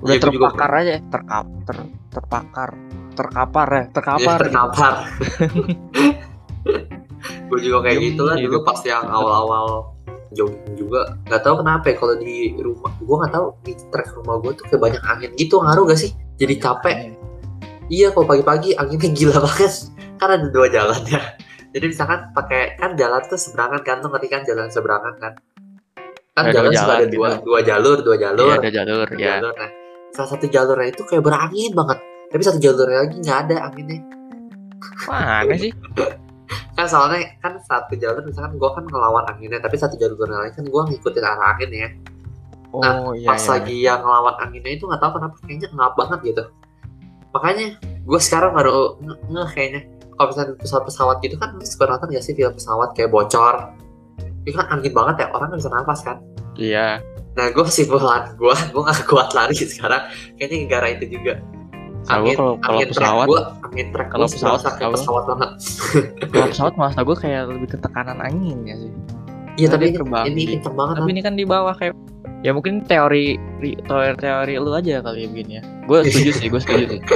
udah 0.00 0.16
juga 0.16 0.48
terpakar 0.48 0.70
aja 0.80 0.92
terkap 1.06 1.46
ter, 1.62 1.76
terpakar 2.10 2.70
terkapar 3.14 3.68
ya 3.68 3.84
terkapar 3.92 4.34
Iya, 4.34 4.40
terkapar. 4.42 4.92
gue 7.46 7.58
juga 7.62 7.78
kayak 7.86 7.98
gitu 8.02 8.22
lah 8.26 8.36
dulu 8.36 8.58
pas 8.62 8.80
yang 8.82 9.04
awal-awal 9.06 9.94
jogging 10.34 10.74
juga. 10.74 11.16
Nggak 11.30 11.42
tahu 11.42 11.54
kenapa 11.62 11.84
ya 11.88 11.94
kalau 11.96 12.14
di 12.18 12.36
rumah 12.58 12.92
gue 12.98 13.16
nggak 13.22 13.32
tahu 13.32 13.46
di 13.62 13.72
trek 13.88 14.08
rumah 14.18 14.34
gue 14.42 14.52
tuh 14.52 14.64
kayak 14.66 14.82
banyak 14.82 15.02
angin 15.06 15.30
gitu 15.38 15.54
ngaruh 15.62 15.84
gak 15.86 16.00
sih? 16.00 16.10
Jadi 16.36 16.54
capek. 16.60 16.96
iya 17.86 18.10
kalau 18.10 18.26
pagi-pagi 18.26 18.74
anginnya 18.74 19.10
gila 19.14 19.38
banget. 19.46 19.72
Kan 20.18 20.28
ada 20.34 20.46
dua 20.50 20.66
jalan 20.66 21.00
ya. 21.06 21.22
Jadi 21.70 21.84
misalkan 21.92 22.34
pakai 22.34 22.74
kan 22.76 22.98
jalan 22.98 23.20
tuh 23.28 23.38
seberangan 23.38 23.80
kan 23.86 23.96
tuh 24.02 24.10
ngerti 24.10 24.28
kan 24.28 24.42
jalan 24.42 24.66
seberangan 24.68 25.14
kan? 25.22 25.32
Kan 26.34 26.42
Ada 26.48 26.52
jalan 26.52 26.70
suka 26.74 26.94
ada 26.98 27.06
dua 27.08 27.28
gitu. 27.32 27.44
dua 27.46 27.58
jalur 27.62 27.96
dua 28.02 28.16
jalur. 28.18 28.48
Iya, 28.50 28.56
ada 28.60 28.70
jalur 28.72 29.06
Dua 29.06 29.16
ya 29.20 29.28
jalur. 29.38 29.54
Nah 29.54 29.70
salah 30.12 30.30
satu 30.32 30.46
jalurnya 30.48 30.88
itu 30.90 31.02
kayak 31.06 31.22
berangin 31.22 31.72
banget. 31.72 31.98
Tapi 32.26 32.42
satu 32.42 32.58
jalurnya 32.58 32.98
lagi 33.06 33.16
nggak 33.22 33.38
ada 33.46 33.56
anginnya. 33.70 34.00
Mana 35.06 35.54
sih 35.56 35.70
kan 36.76 36.86
soalnya 36.86 37.34
kan 37.40 37.58
satu 37.64 37.96
jalur 37.96 38.22
misalkan 38.22 38.54
gue 38.60 38.70
kan 38.70 38.84
ngelawan 38.86 39.24
anginnya 39.26 39.58
tapi 39.58 39.76
satu 39.80 39.96
jalur 39.98 40.28
lain 40.28 40.52
kan 40.52 40.64
gue 40.64 40.82
ngikutin 40.92 41.24
arah 41.24 41.56
angin 41.56 41.70
ya. 41.72 41.88
Oh 42.76 43.14
iya 43.16 43.28
pas 43.32 43.40
iya. 43.40 43.50
lagi 43.56 43.76
yang 43.80 44.00
ngelawan 44.04 44.36
anginnya 44.42 44.72
itu 44.76 44.84
nggak 44.84 45.00
tahu 45.00 45.12
kenapa 45.16 45.36
kayaknya 45.44 45.68
ngap 45.72 45.92
banget 45.96 46.18
gitu. 46.22 46.44
Makanya 47.32 47.66
gue 47.80 48.20
sekarang 48.20 48.50
baru 48.54 49.00
nge 49.00 49.14
ngeh 49.32 49.50
kayaknya. 49.56 49.82
Kalau 50.16 50.26
misalnya 50.32 50.48
di 50.48 50.56
pesawat 50.64 50.84
pesawat 50.88 51.16
gitu 51.20 51.36
kan 51.36 51.50
suka 51.60 51.84
nonton 51.92 52.08
gak 52.08 52.24
sih 52.24 52.32
film 52.32 52.52
pesawat 52.56 52.88
kayak 52.96 53.12
bocor? 53.12 53.76
Itu 54.48 54.56
kan 54.56 54.66
angin 54.72 54.92
banget 54.96 55.14
ya 55.20 55.26
orang 55.28 55.52
nggak 55.52 55.60
bisa 55.60 55.72
nafas 55.72 56.00
kan? 56.00 56.16
Iya. 56.56 57.04
Nah 57.36 57.46
gue 57.52 57.64
kesimpulan 57.68 58.32
gue 58.40 58.56
gue 58.72 58.82
gak 58.84 59.04
kuat 59.08 59.36
lari 59.36 59.56
sekarang. 59.56 60.08
Kayaknya 60.40 60.58
gara 60.68 60.88
itu 60.92 61.04
juga 61.20 61.40
Kalau 62.06 62.26
kalau 62.32 62.54
kalau 62.58 62.78
angin 62.78 62.88
pesawat 62.88 63.26
angin 63.66 63.86
trek 63.90 64.08
kalau 64.08 64.26
pesawat, 64.26 64.60
kayak 64.62 64.78
kalau- 64.78 64.94
pesawat 64.94 65.24
banget. 65.26 65.50
Kalau 66.32 66.46
pesawat 66.48 66.74
malah 66.76 66.94
gue 66.96 67.16
kayak 67.18 67.42
lebih 67.50 67.68
ke 67.68 67.78
tekanan 67.78 68.18
angin 68.20 68.58
ya 68.62 68.76
sih. 68.76 68.92
Iya 69.56 69.66
tapi 69.72 69.90
terbang 69.90 70.24
ini 70.28 70.42
kenceng 70.54 70.76
banget 70.76 70.94
tapi 71.00 71.10
ini 71.10 71.20
kan 71.20 71.34
di 71.34 71.44
bawah 71.44 71.72
kayak 71.72 71.96
ya 72.44 72.52
mungkin 72.52 72.84
teori 72.84 73.34
ri- 73.58 73.80
teori 73.82 74.12
teori 74.14 74.54
lu 74.54 74.70
aja 74.70 75.00
kali 75.00 75.24
ya 75.24 75.28
begini 75.28 75.52
ya. 75.58 75.62
Gue 75.84 75.98
setuju 76.04 76.30
sih 76.32 76.46
gue 76.46 76.60
setuju 76.60 76.84
sih. 76.92 77.00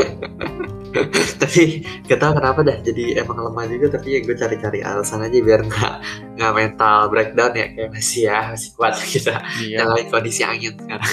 Tapi 1.40 1.62
gak 2.04 2.18
tau 2.18 2.34
kenapa 2.34 2.60
dah 2.60 2.74
jadi 2.82 3.22
emang 3.22 3.38
lemah 3.40 3.70
juga 3.70 3.94
tapi 3.94 4.18
ya 4.18 4.20
gue 4.20 4.34
cari-cari 4.34 4.82
alasan 4.82 5.22
aja 5.22 5.38
biar 5.38 5.62
nggak 5.62 5.94
nggak 6.34 6.52
mental 6.52 7.06
breakdown 7.06 7.52
ya 7.54 7.66
kayak 7.70 7.90
masih 7.94 8.26
ya 8.26 8.50
masih 8.50 8.70
kuat 8.74 8.98
kita 8.98 9.38
iya. 9.62 9.86
Nyalain 9.86 10.10
kondisi 10.10 10.42
angin 10.42 10.74
sekarang. 10.74 11.12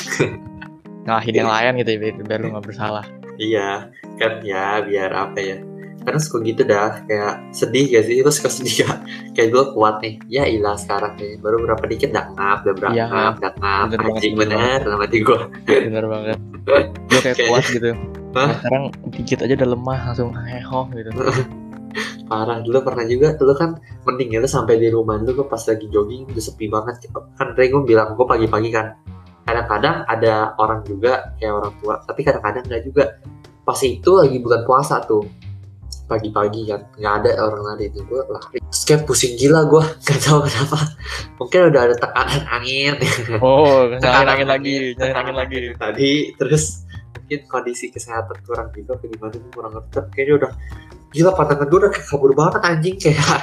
Ngalahin 1.05 1.35
yang 1.35 1.47
lain 1.47 1.71
gitu 1.77 1.89
ya 1.93 1.99
biar, 2.01 2.15
biar 2.19 2.39
lu 2.41 2.49
gak 2.51 2.65
bersalah 2.65 3.05
iya 3.37 3.89
kan 4.17 4.41
ya 4.41 4.81
biar 4.81 5.11
apa 5.13 5.39
ya. 5.39 5.57
Karena 6.07 6.23
suka 6.23 6.39
gitu 6.39 6.63
dah 6.63 7.03
kayak 7.03 7.51
sedih 7.51 7.91
gak 7.91 8.03
sih? 8.07 8.15
Itu 8.23 8.31
suka 8.31 8.47
sedih 8.47 8.87
gak? 8.87 8.97
Kayak 9.35 9.51
dulu 9.51 9.75
kuat 9.75 9.99
nih. 9.99 10.15
Ya 10.31 10.47
ilah 10.47 10.79
sekarang 10.79 11.19
nih 11.19 11.35
baru 11.43 11.67
berapa 11.67 11.83
dikit 11.83 12.15
dah 12.15 12.31
ngap 12.31 12.59
dah 12.63 12.73
berapa? 12.79 12.95
Iya. 12.95 13.05
ngap 13.11 13.35
dah 13.43 13.53
ngap. 13.59 13.87
anjing 13.99 14.33
bener 14.39 14.79
sama 14.87 15.03
hati 15.03 15.19
gue 15.19 15.39
bener 15.67 16.03
banget. 16.07 16.37
Gue 16.63 17.19
kayak 17.19 17.35
Kayak- 17.35 17.49
kuat 17.51 17.63
gitu? 17.67 17.89
Nah, 18.37 18.53
sekarang 18.55 18.83
dikit 19.11 19.39
aja 19.43 19.53
udah 19.59 19.69
lemah 19.75 19.99
langsung 20.07 20.29
heho 20.31 20.79
gitu. 20.95 21.09
Parah 22.31 22.59
dulu 22.63 22.77
pernah 22.83 23.03
juga 23.07 23.33
dulu 23.35 23.53
kan 23.55 23.75
mending 24.07 24.39
itu 24.39 24.47
sampai 24.47 24.79
di 24.79 24.87
rumah 24.87 25.19
dulu 25.19 25.43
gue 25.43 25.47
pas 25.47 25.59
lagi 25.59 25.91
jogging 25.91 26.23
udah 26.31 26.43
sepi 26.43 26.71
banget. 26.71 27.03
Kan 27.35 27.51
Rego 27.51 27.83
bilang 27.83 28.15
gue 28.15 28.23
pagi-pagi 28.23 28.69
kan 28.71 28.95
kadang-kadang 29.47 30.03
ada 30.03 30.33
orang 30.55 30.83
juga 30.83 31.31
kayak 31.39 31.53
orang 31.55 31.73
tua 31.79 31.95
tapi 32.03 32.21
kadang-kadang 32.21 32.63
nggak 32.63 32.83
juga. 32.83 33.03
Pas 33.63 33.79
itu 33.79 34.11
lagi 34.11 34.37
bulan 34.37 34.61
puasa 34.61 34.99
tuh. 35.01 35.23
Pagi-pagi 36.05 36.67
kan 36.67 36.87
nggak 36.95 37.13
ada 37.19 37.31
orang 37.41 37.63
lari 37.65 37.87
itu 37.87 37.99
gue 38.01 38.21
lari. 38.27 38.59
Terus 38.61 38.83
kayak 38.83 39.01
pusing 39.03 39.35
gila 39.35 39.63
gue 39.65 39.83
nggak 40.03 40.19
tahu 40.21 40.39
kenapa. 40.41 40.79
Mungkin 41.35 41.59
udah 41.67 41.81
ada 41.83 41.95
tekanan 41.95 42.43
angin. 42.47 42.95
Oh 43.39 43.87
Tekanan 43.89 44.27
angin 44.29 44.47
lagi 44.47 44.71
nyalain 44.95 44.95
tekanan 44.95 45.35
angin 45.37 45.63
lagi. 45.67 45.75
tadi. 45.75 46.11
Terus 46.35 46.63
mungkin 47.11 47.39
kondisi 47.45 47.85
kesehatan 47.89 48.39
kurang 48.43 48.71
juga 48.71 48.95
apa 48.95 49.03
gimana 49.05 49.31
gue 49.33 49.51
kurang 49.51 49.71
ngerti. 49.73 49.99
Kayaknya 50.11 50.33
udah 50.37 50.51
gila 51.07 51.31
pandangan 51.33 51.65
gue 51.65 51.79
udah 51.79 51.91
kayak 51.91 52.07
kabur 52.07 52.31
banget 52.31 52.53
anjing 52.63 52.95
kayak. 52.95 53.41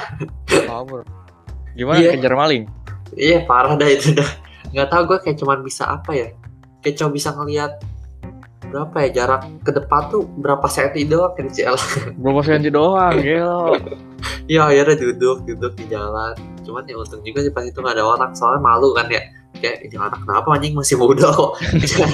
Kabur. 0.65 1.01
Gimana 1.75 1.97
Iya. 1.99 2.11
kejar 2.17 2.33
maling? 2.33 2.63
Iya 3.13 3.37
parah 3.45 3.77
dah 3.77 3.85
itu 3.85 4.09
dah. 4.11 4.29
Nggak 4.71 4.87
tahu 4.89 5.01
gue 5.05 5.17
kayak 5.21 5.37
cuman 5.37 5.59
bisa 5.61 5.83
apa 5.87 6.11
ya? 6.13 6.27
Kayak 6.79 6.95
cuma 6.97 7.09
bisa 7.11 7.29
ngelihat 7.33 7.71
berapa 8.65 8.97
ya 8.97 9.09
jarak 9.13 9.41
ke 9.61 9.71
depan 9.71 10.09
tuh 10.09 10.25
berapa 10.41 10.65
senti 10.65 11.05
doang 11.05 11.31
kan 11.33 11.47
CL. 11.47 11.77
berapa 12.21 12.41
senti 12.41 12.69
doang 12.69 13.13
gelo 13.21 13.77
Iya 14.49 14.69
akhirnya 14.69 14.95
duduk 14.99 15.45
duduk 15.45 15.73
di 15.77 15.85
jalan. 15.87 16.33
Cuman 16.65 16.83
ya 16.85 16.97
untung 16.97 17.21
juga 17.21 17.39
sih 17.41 17.53
pas 17.53 17.61
itu 17.61 17.77
nggak 17.77 17.93
ada 17.93 18.05
orang 18.05 18.31
soalnya 18.33 18.61
malu 18.61 18.89
kan 18.93 19.05
ya. 19.07 19.21
Kayak 19.55 19.87
ini 19.87 19.95
anak 19.95 20.19
kenapa 20.19 20.47
anjing 20.51 20.73
masih 20.75 20.97
muda 20.99 21.29
kok. 21.31 21.51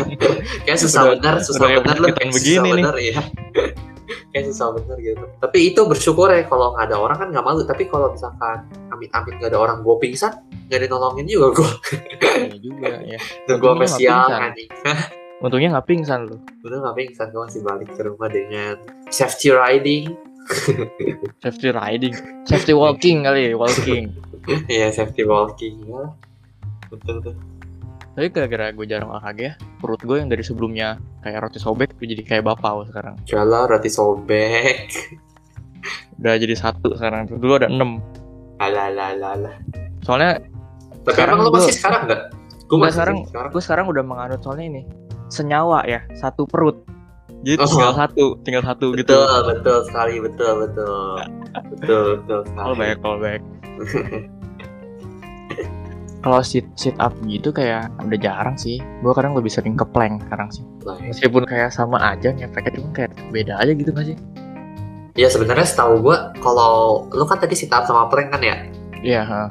kayak 0.67 0.77
susah 0.77 1.01
Udah- 1.08 1.12
bener, 1.17 1.36
susah 1.41 1.65
udah 1.65 1.81
bener 1.81 1.98
lu. 1.98 2.08
Kayak 2.13 2.31
begini 2.36 2.70
susah 2.77 2.93
nih. 2.93 3.03
ya. 3.10 3.22
Kayak 4.29 4.45
susah 4.49 4.73
bener 4.75 4.97
gitu. 4.99 5.25
Tapi 5.39 5.73
itu 5.73 5.81
bersyukur 5.83 6.27
ya 6.29 6.43
kalau 6.45 6.73
nggak 6.73 6.89
ada 6.89 6.97
orang 6.97 7.17
kan 7.19 7.27
nggak 7.29 7.45
malu. 7.45 7.61
Tapi 7.63 7.87
kalau 7.87 8.11
misalkan 8.11 8.63
amit-amit 8.89 9.37
nggak 9.37 9.51
ada 9.51 9.59
orang 9.59 9.77
gue 9.81 9.95
pingsan, 9.97 10.33
nggak 10.67 10.77
ada 10.81 10.87
nolongin 10.87 11.25
juga 11.25 11.47
gue. 11.55 11.71
Iya 12.21 12.57
juga 12.57 12.91
ya 13.13 13.19
Dan 13.47 13.55
gue 13.57 13.69
Untungnya 13.69 13.89
spesial 13.89 14.27
anjing. 14.29 14.69
untungnya 15.43 15.69
nggak 15.73 15.87
pingsan 15.89 16.19
lu 16.29 16.37
Udah 16.61 16.77
nggak 16.85 16.95
pingsan, 17.01 17.27
gue 17.33 17.41
masih 17.41 17.61
balik 17.65 17.89
ke 17.89 18.01
rumah 18.05 18.29
dengan 18.29 18.75
safety 19.09 19.49
riding. 19.49 20.13
safety 21.43 21.69
riding 21.69 22.13
safety 22.45 22.73
walking 22.73 23.21
kali 23.21 23.53
walking 23.53 24.09
Iya, 24.65 24.89
safety 24.89 25.21
walking. 25.21 25.85
Ya. 25.85 26.17
Betul 26.89 27.21
tuh. 27.21 27.35
Tapi 28.21 28.29
gara-gara 28.29 28.69
gue 28.69 28.85
jarang 28.85 29.09
olahraga 29.09 29.41
ya 29.41 29.53
perut 29.81 29.97
gue 29.97 30.13
yang 30.13 30.29
dari 30.29 30.45
sebelumnya 30.45 31.01
kayak 31.25 31.41
roti 31.41 31.57
sobek 31.57 31.97
gue 31.97 32.05
jadi 32.05 32.21
kayak 32.21 32.43
bapau 32.45 32.85
sekarang 32.85 33.17
Jualan 33.25 33.65
roti 33.65 33.89
sobek. 33.89 34.93
udah 36.21 36.37
jadi 36.37 36.53
satu 36.53 36.93
sekarang 36.93 37.25
dulu 37.25 37.57
ada 37.57 37.65
enam 37.65 37.97
Alah, 38.61 38.93
alah, 38.93 39.17
alah, 39.17 39.55
soalnya 40.05 40.37
Tapi 41.01 41.17
Sekarang 41.17 41.33
emang 41.33 41.49
lo 41.49 41.57
masih 41.57 41.73
sekarang 41.73 42.01
nggak? 42.05 42.21
Gue 42.69 42.77
masih 42.77 42.93
sekarang 42.93 43.15
sekarang. 43.25 43.49
gue 43.49 43.61
sekarang 43.65 43.85
udah 43.89 44.03
menganut 44.05 44.39
soalnya 44.45 44.65
ini 44.69 44.81
senyawa 45.33 45.81
ya 45.89 46.05
satu 46.13 46.45
perut 46.45 46.85
jadi 47.41 47.57
Oh. 47.57 47.65
tinggal 47.65 47.93
satu 47.97 48.25
tinggal 48.45 48.61
satu 48.61 48.93
gitu 48.93 49.17
Betul, 49.17 49.41
betul 49.49 49.77
sekali, 49.89 50.15
betul, 50.21 50.51
betul. 50.61 51.01
betul, 51.73 52.03
betul 52.21 52.39
sekali. 52.45 52.61
Call 52.61 52.77
back, 52.77 52.97
call 53.01 53.17
back. 53.17 53.41
Kalau 56.21 56.39
sit 56.45 56.69
sit 56.77 56.93
up 57.01 57.17
gitu 57.25 57.49
kayak 57.49 57.89
udah 57.97 58.19
jarang 58.21 58.53
sih. 58.53 58.77
Gue 59.01 59.09
kadang 59.17 59.33
lebih 59.33 59.49
sering 59.49 59.73
ke 59.73 59.85
plank 59.89 60.21
sekarang 60.29 60.49
sih. 60.53 60.63
Ya. 60.85 61.09
Meskipun 61.09 61.43
kayak 61.49 61.73
sama 61.73 61.97
aja 61.97 62.29
ngefeknya 62.29 62.71
cuma 62.77 62.89
kayak 62.93 63.11
beda 63.33 63.57
aja 63.57 63.71
gitu 63.73 63.89
gak 63.89 64.05
sih? 64.13 64.17
Ya 65.17 65.27
sebenarnya 65.27 65.65
setahu 65.65 65.99
gue 66.05 66.17
kalau 66.39 67.05
lu 67.11 67.25
kan 67.25 67.41
tadi 67.41 67.57
sit 67.57 67.73
up 67.73 67.89
sama 67.89 68.05
plank 68.07 68.29
kan 68.29 68.41
ya. 68.41 68.55
Iya. 69.01 69.21
ha. 69.25 69.41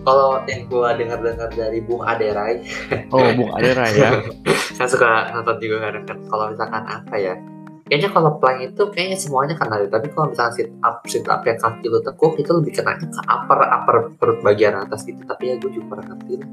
Kalau 0.00 0.40
yang 0.48 0.64
gue 0.68 0.88
dengar-dengar 0.96 1.52
dari 1.52 1.84
Bung 1.84 2.00
Aderai 2.00 2.64
Oh, 3.12 3.20
Bung 3.36 3.52
Adera 3.52 3.84
ya. 3.92 4.16
kan 4.80 4.88
suka 4.88 5.28
nonton 5.36 5.60
juga 5.60 5.88
kadang 5.88 6.04
kan 6.08 6.18
kalau 6.28 6.44
misalkan 6.48 6.84
apa 6.88 7.14
ya 7.20 7.34
kayaknya 7.90 8.10
kalau 8.14 8.38
plank 8.38 8.62
itu 8.70 8.82
kayaknya 8.94 9.18
semuanya 9.18 9.54
kena 9.58 9.82
deh. 9.82 9.90
Tapi 9.90 10.06
kalau 10.14 10.30
misalnya 10.30 10.54
sit 10.54 10.70
up 10.86 11.02
sit 11.10 11.26
up 11.26 11.42
yang 11.42 11.58
kaki 11.58 11.90
lu 11.90 11.98
tekuk 12.06 12.38
itu 12.38 12.50
lebih 12.54 12.72
kena 12.78 12.94
ke 12.94 13.04
upper 13.26 13.58
upper 13.66 13.96
perut 14.14 14.38
bagian 14.46 14.78
atas 14.78 15.02
gitu. 15.02 15.18
Tapi 15.26 15.50
ya 15.50 15.54
gue 15.58 15.70
juga 15.74 15.98
pernah 15.98 16.14
ngerti. 16.14 16.34
Lah 16.38 16.50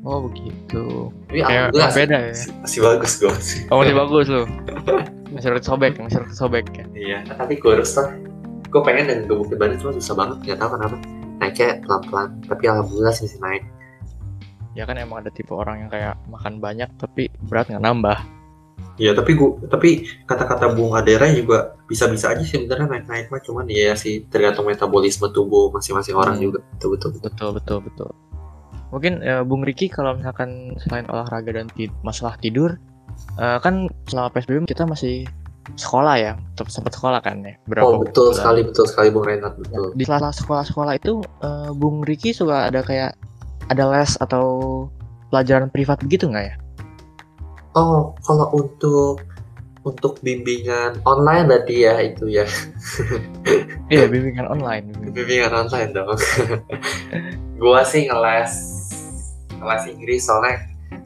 Oh 0.00 0.24
begitu. 0.24 1.12
tapi 1.28 1.44
Kayak 1.44 1.76
alhamdulillah 1.76 1.92
beda 1.92 2.16
ya. 2.32 2.34
masih, 2.64 2.80
bagus 2.80 3.12
gue 3.20 3.34
sih 3.44 3.60
Oh 3.68 3.84
masih 3.84 3.92
bagus 3.96 4.26
lu. 4.32 4.42
Masih 5.28 5.48
harus 5.52 5.64
sobek, 5.64 5.92
masih 6.00 6.16
harus 6.24 6.36
sobek 6.36 6.66
ya. 6.72 6.84
iya. 6.96 7.18
Tapi 7.24 7.60
kurus 7.60 8.00
lah. 8.00 8.12
Gue 8.72 8.80
pengen 8.80 9.08
dan 9.12 9.18
gebukin 9.28 9.60
badan 9.60 9.76
cuma 9.80 9.92
susah 9.96 10.14
banget. 10.16 10.36
Nggak 10.44 10.58
tahu 10.60 10.70
kenapa. 10.76 10.96
Naiknya 11.40 11.68
pelan 11.84 12.02
pelan 12.08 12.28
tapi 12.48 12.64
alhamdulillah 12.68 13.12
sih 13.16 13.24
masih 13.28 13.40
naik. 13.44 13.62
Ya 14.72 14.84
kan 14.88 14.96
emang 14.96 15.20
ada 15.20 15.32
tipe 15.34 15.52
orang 15.52 15.84
yang 15.84 15.90
kayak 15.92 16.14
makan 16.32 16.60
banyak 16.64 16.88
tapi 16.96 17.28
berat 17.48 17.68
nggak 17.68 17.84
nambah. 17.84 18.18
Iya 18.96 19.12
tapi 19.12 19.32
gua 19.32 19.56
tapi 19.64 19.88
kata-kata 20.22 20.70
Bung 20.70 20.92
Adera 20.92 21.24
juga 21.30 21.72
bisa-bisa 21.84 22.30
aja 22.30 22.40
sih 22.40 22.58
sebenarnya 22.58 22.84
naik-naik 22.86 23.26
mah 23.28 23.40
cuman 23.40 23.64
ya 23.66 23.92
sih 23.94 24.26
tergantung 24.26 24.64
metabolisme 24.64 25.24
tubuh 25.30 25.68
masing-masing 25.70 26.12
orang 26.12 26.36
Hmm. 26.36 26.44
juga 26.44 26.58
betul 26.70 26.88
betul 26.90 27.08
betul. 27.10 27.22
Betul 27.24 27.50
betul 27.54 27.78
betul. 27.82 28.10
Mungkin 28.90 29.12
eh, 29.20 29.40
Bung 29.40 29.62
Riki 29.62 29.86
kalau 29.86 30.14
misalkan 30.14 30.50
selain 30.78 31.06
olahraga 31.06 31.54
dan 31.54 31.70
ti- 31.70 31.88
masalah 32.00 32.36
tidur, 32.36 32.76
eh, 33.36 33.58
kan 33.58 33.86
selama 34.04 34.28
PSBB 34.30 34.66
kita 34.66 34.84
masih 34.84 35.24
sekolah 35.72 36.18
ya, 36.18 36.32
tetap 36.52 36.68
sempat 36.68 36.92
sekolah 36.92 37.20
kan 37.20 37.40
ya. 37.40 37.54
Berapa 37.64 37.86
Oh 37.86 38.02
betul 38.02 38.28
bulan. 38.28 38.36
sekali 38.36 38.60
betul 38.64 38.84
sekali 38.84 39.08
Bung 39.08 39.22
Renat 39.22 39.54
betul. 39.54 39.94
Di 39.94 40.04
sela 40.04 40.28
sekolah-sekolah 40.28 40.92
itu 40.94 41.12
eh, 41.40 41.70
Bung 41.72 42.02
Riki 42.02 42.30
suka 42.30 42.66
ada 42.66 42.82
kayak 42.82 43.14
ada 43.66 43.84
les 43.88 44.18
atau 44.18 44.44
pelajaran 45.30 45.70
privat 45.70 46.02
begitu 46.02 46.26
nggak 46.26 46.44
ya? 46.44 46.54
Oh 47.74 48.14
kalau 48.26 48.50
untuk 48.52 49.22
untuk 49.80 50.20
bimbingan 50.20 51.00
online 51.08 51.48
berarti 51.48 51.88
ya 51.88 51.94
itu 52.04 52.28
ya 52.28 52.44
Iya 53.88 54.06
bimbingan 54.12 54.46
online. 54.46 54.92
bimbingan. 55.08 55.52
online 55.56 55.90
dong. 55.96 56.12
gua 57.56 57.80
sih 57.84 58.04
ngeles 58.08 58.52
ngeles 59.56 59.84
Inggris 59.88 60.22
soalnya 60.24 60.56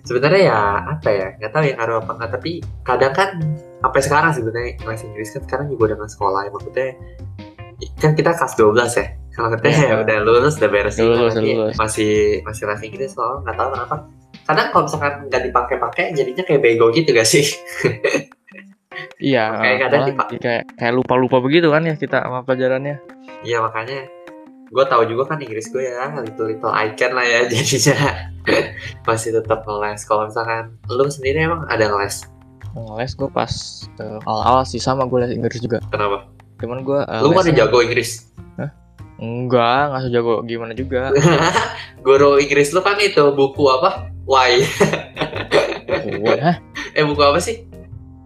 sebenarnya 0.04 0.42
ya 0.52 0.60
apa 0.86 1.08
ya 1.10 1.26
nggak 1.38 1.50
tahu 1.50 1.62
ya 1.64 1.74
ngaruh 1.80 1.96
apa 2.02 2.12
nggak 2.14 2.30
tapi 2.38 2.52
kadang 2.84 3.12
kan 3.14 3.30
sampai 3.80 4.00
sekarang 4.04 4.30
sebenarnya 4.36 4.72
ngeles 4.84 5.02
Inggris 5.02 5.28
kan 5.34 5.42
sekarang 5.46 5.66
juga 5.70 5.82
udah 5.92 5.96
nggak 6.02 6.12
sekolah 6.12 6.40
ya 6.46 6.50
maksudnya 6.52 6.88
kan 7.98 8.12
kita 8.14 8.30
kelas 8.36 8.54
12 8.54 9.00
ya 9.00 9.06
kalau 9.34 9.48
kita 9.58 9.66
ya 9.70 9.94
udah 10.06 10.16
lulus 10.22 10.54
udah 10.62 10.70
beres 10.70 10.94
lulus, 10.98 11.34
lulus. 11.34 11.74
masih 11.74 12.38
masih 12.46 12.64
les 12.70 12.82
Inggris 12.86 13.10
soalnya 13.14 13.50
nggak 13.50 13.56
tahu 13.58 13.68
kenapa 13.74 13.96
kadang 14.44 14.66
kalau 14.70 14.84
misalkan 14.84 15.12
nggak 15.26 15.42
dipakai-pakai 15.42 16.04
jadinya 16.12 16.42
kayak 16.42 16.60
bego 16.60 16.88
gitu 16.90 17.10
gak 17.10 17.24
sih? 17.24 17.44
Iya, 19.18 19.50
Kayak 19.58 19.78
kadang 19.80 20.00
malah 20.00 20.08
dipak- 20.08 20.28
jadi 20.28 20.38
kayak 20.38 20.64
kayak 20.78 20.94
lupa-lupa 20.94 21.36
begitu 21.40 21.66
kan 21.66 21.82
ya 21.82 21.94
kita 21.94 22.22
sama 22.22 22.46
pelajarannya. 22.46 23.02
Iya 23.42 23.58
makanya 23.58 24.06
gue 24.64 24.84
tahu 24.86 25.02
juga 25.04 25.34
kan 25.34 25.38
Inggris 25.40 25.66
gue 25.68 25.82
ya 25.82 26.14
little 26.14 26.46
little 26.46 26.70
I 26.70 26.94
can 26.94 27.10
lah 27.10 27.22
ya 27.22 27.42
jadinya 27.50 28.30
masih 29.02 29.34
tetap 29.34 29.66
ngeles. 29.66 30.06
Kalau 30.06 30.30
misalkan 30.30 30.78
lu 30.86 31.10
sendiri 31.10 31.42
emang 31.42 31.66
ada 31.66 31.90
ngeles? 31.90 32.30
Ngeles 32.70 33.12
gue 33.16 33.26
pas 33.28 33.50
eh, 33.98 34.18
awal-awal 34.22 34.62
sih 34.62 34.78
sama 34.78 35.04
gue 35.04 35.18
les 35.20 35.34
Inggris 35.34 35.58
juga. 35.58 35.82
kenapa? 35.90 36.30
Cuman 36.62 36.86
gue 36.86 37.00
eh, 37.02 37.18
lu 37.18 37.34
kan 37.34 37.42
lesnya- 37.42 37.66
jago 37.66 37.82
Inggris? 37.82 38.30
Enggak, 39.14 39.90
nggak 39.90 40.02
sejago 40.04 40.42
gimana 40.42 40.70
juga. 40.72 41.10
guru 42.06 42.36
Inggris 42.36 42.70
lu 42.70 42.78
kan 42.78 42.94
itu 42.98 43.22
buku 43.32 43.62
apa 43.72 44.10
Why? 44.24 44.64
Hah? 46.40 46.56
eh 46.96 47.02
buku 47.04 47.22
apa 47.22 47.40
sih? 47.40 47.68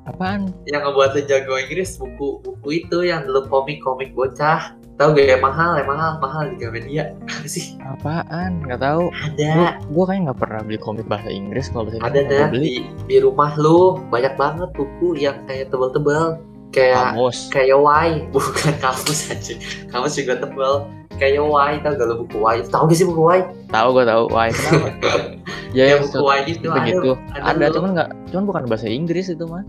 Apaan? 0.08 0.56
yang 0.64 0.88
ngebuat 0.88 1.20
jago 1.28 1.60
Inggris? 1.60 2.00
Buku 2.00 2.40
buku 2.40 2.68
itu 2.86 3.04
yang 3.04 3.28
dulu 3.28 3.44
komik 3.50 3.84
komik 3.84 4.16
bocah. 4.16 4.72
Tahu 4.98 5.14
gak 5.14 5.30
ya? 5.30 5.38
Mahal 5.38 5.78
ya 5.78 5.84
mahal 5.86 6.18
mahal 6.18 6.42
di 6.50 6.54
Gramedia 6.58 7.14
apa 7.30 7.46
sih? 7.46 7.78
Apaan? 7.86 8.66
Nggak 8.66 8.82
tahu. 8.82 9.14
ada. 9.14 9.78
Gue 9.94 10.04
kayaknya 10.08 10.32
nggak 10.32 10.40
pernah 10.42 10.60
beli 10.66 10.78
komik 10.80 11.06
bahasa 11.06 11.30
Inggris 11.30 11.70
kalau 11.70 11.86
bahasa 11.86 12.02
ada 12.02 12.18
Inggris 12.18 12.30
dah 12.34 12.48
beli. 12.50 12.62
di, 12.66 12.74
di 13.06 13.16
rumah 13.22 13.52
lu. 13.54 14.00
Banyak 14.10 14.34
banget 14.34 14.70
buku 14.74 15.14
yang 15.14 15.38
kayak 15.46 15.70
tebel-tebel. 15.70 16.40
Kayak 16.74 17.14
Kamus. 17.14 17.38
kayak 17.48 17.78
Y. 17.80 18.08
Bukan 18.34 18.74
kamus 18.80 19.20
aja 19.32 19.54
kamus 19.88 20.14
juga 20.20 20.36
tebal 20.36 20.84
kayak 21.18 21.42
Y 21.42 21.72
tau 21.84 21.92
gak 21.98 22.06
lo 22.08 22.14
buku 22.24 22.38
Y 22.40 22.56
tau 22.70 22.86
gak 22.86 22.96
sih 22.96 23.06
buku 23.06 23.22
Y 23.28 23.40
Tahu 23.68 23.88
gue 23.92 24.04
tahu. 24.06 24.24
Kenapa? 24.32 24.88
ya, 25.76 25.84
yang 25.92 26.00
ya, 26.00 26.06
buku 26.08 26.24
Y 26.24 26.40
gitu 26.48 26.66
ada, 26.70 26.76
begitu. 26.80 27.10
ada, 27.34 27.42
Ada, 27.52 27.66
lu, 27.68 27.74
cuman 27.76 27.90
nggak, 27.98 28.08
cuman 28.32 28.44
bukan 28.48 28.62
bahasa 28.70 28.86
Inggris 28.88 29.26
itu 29.28 29.44
mah. 29.44 29.64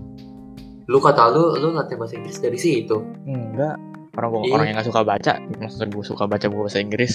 lu 0.89 0.97
kata 0.97 1.29
lu 1.29 1.53
lu 1.61 1.69
latihan 1.77 2.01
bahasa 2.01 2.17
Inggris 2.17 2.41
dari 2.41 2.57
situ 2.57 2.97
Enggak. 3.29 3.77
Orang 4.17 4.29
gua, 4.33 4.41
Iya. 4.41 4.53
orang 4.57 4.65
yang 4.65 4.75
nggak 4.81 4.87
suka 4.89 5.01
baca, 5.05 5.33
maksudnya 5.61 5.87
gue 5.93 6.03
suka 6.05 6.23
baca 6.25 6.45
buku 6.49 6.61
bahasa 6.65 6.79
Inggris. 6.81 7.13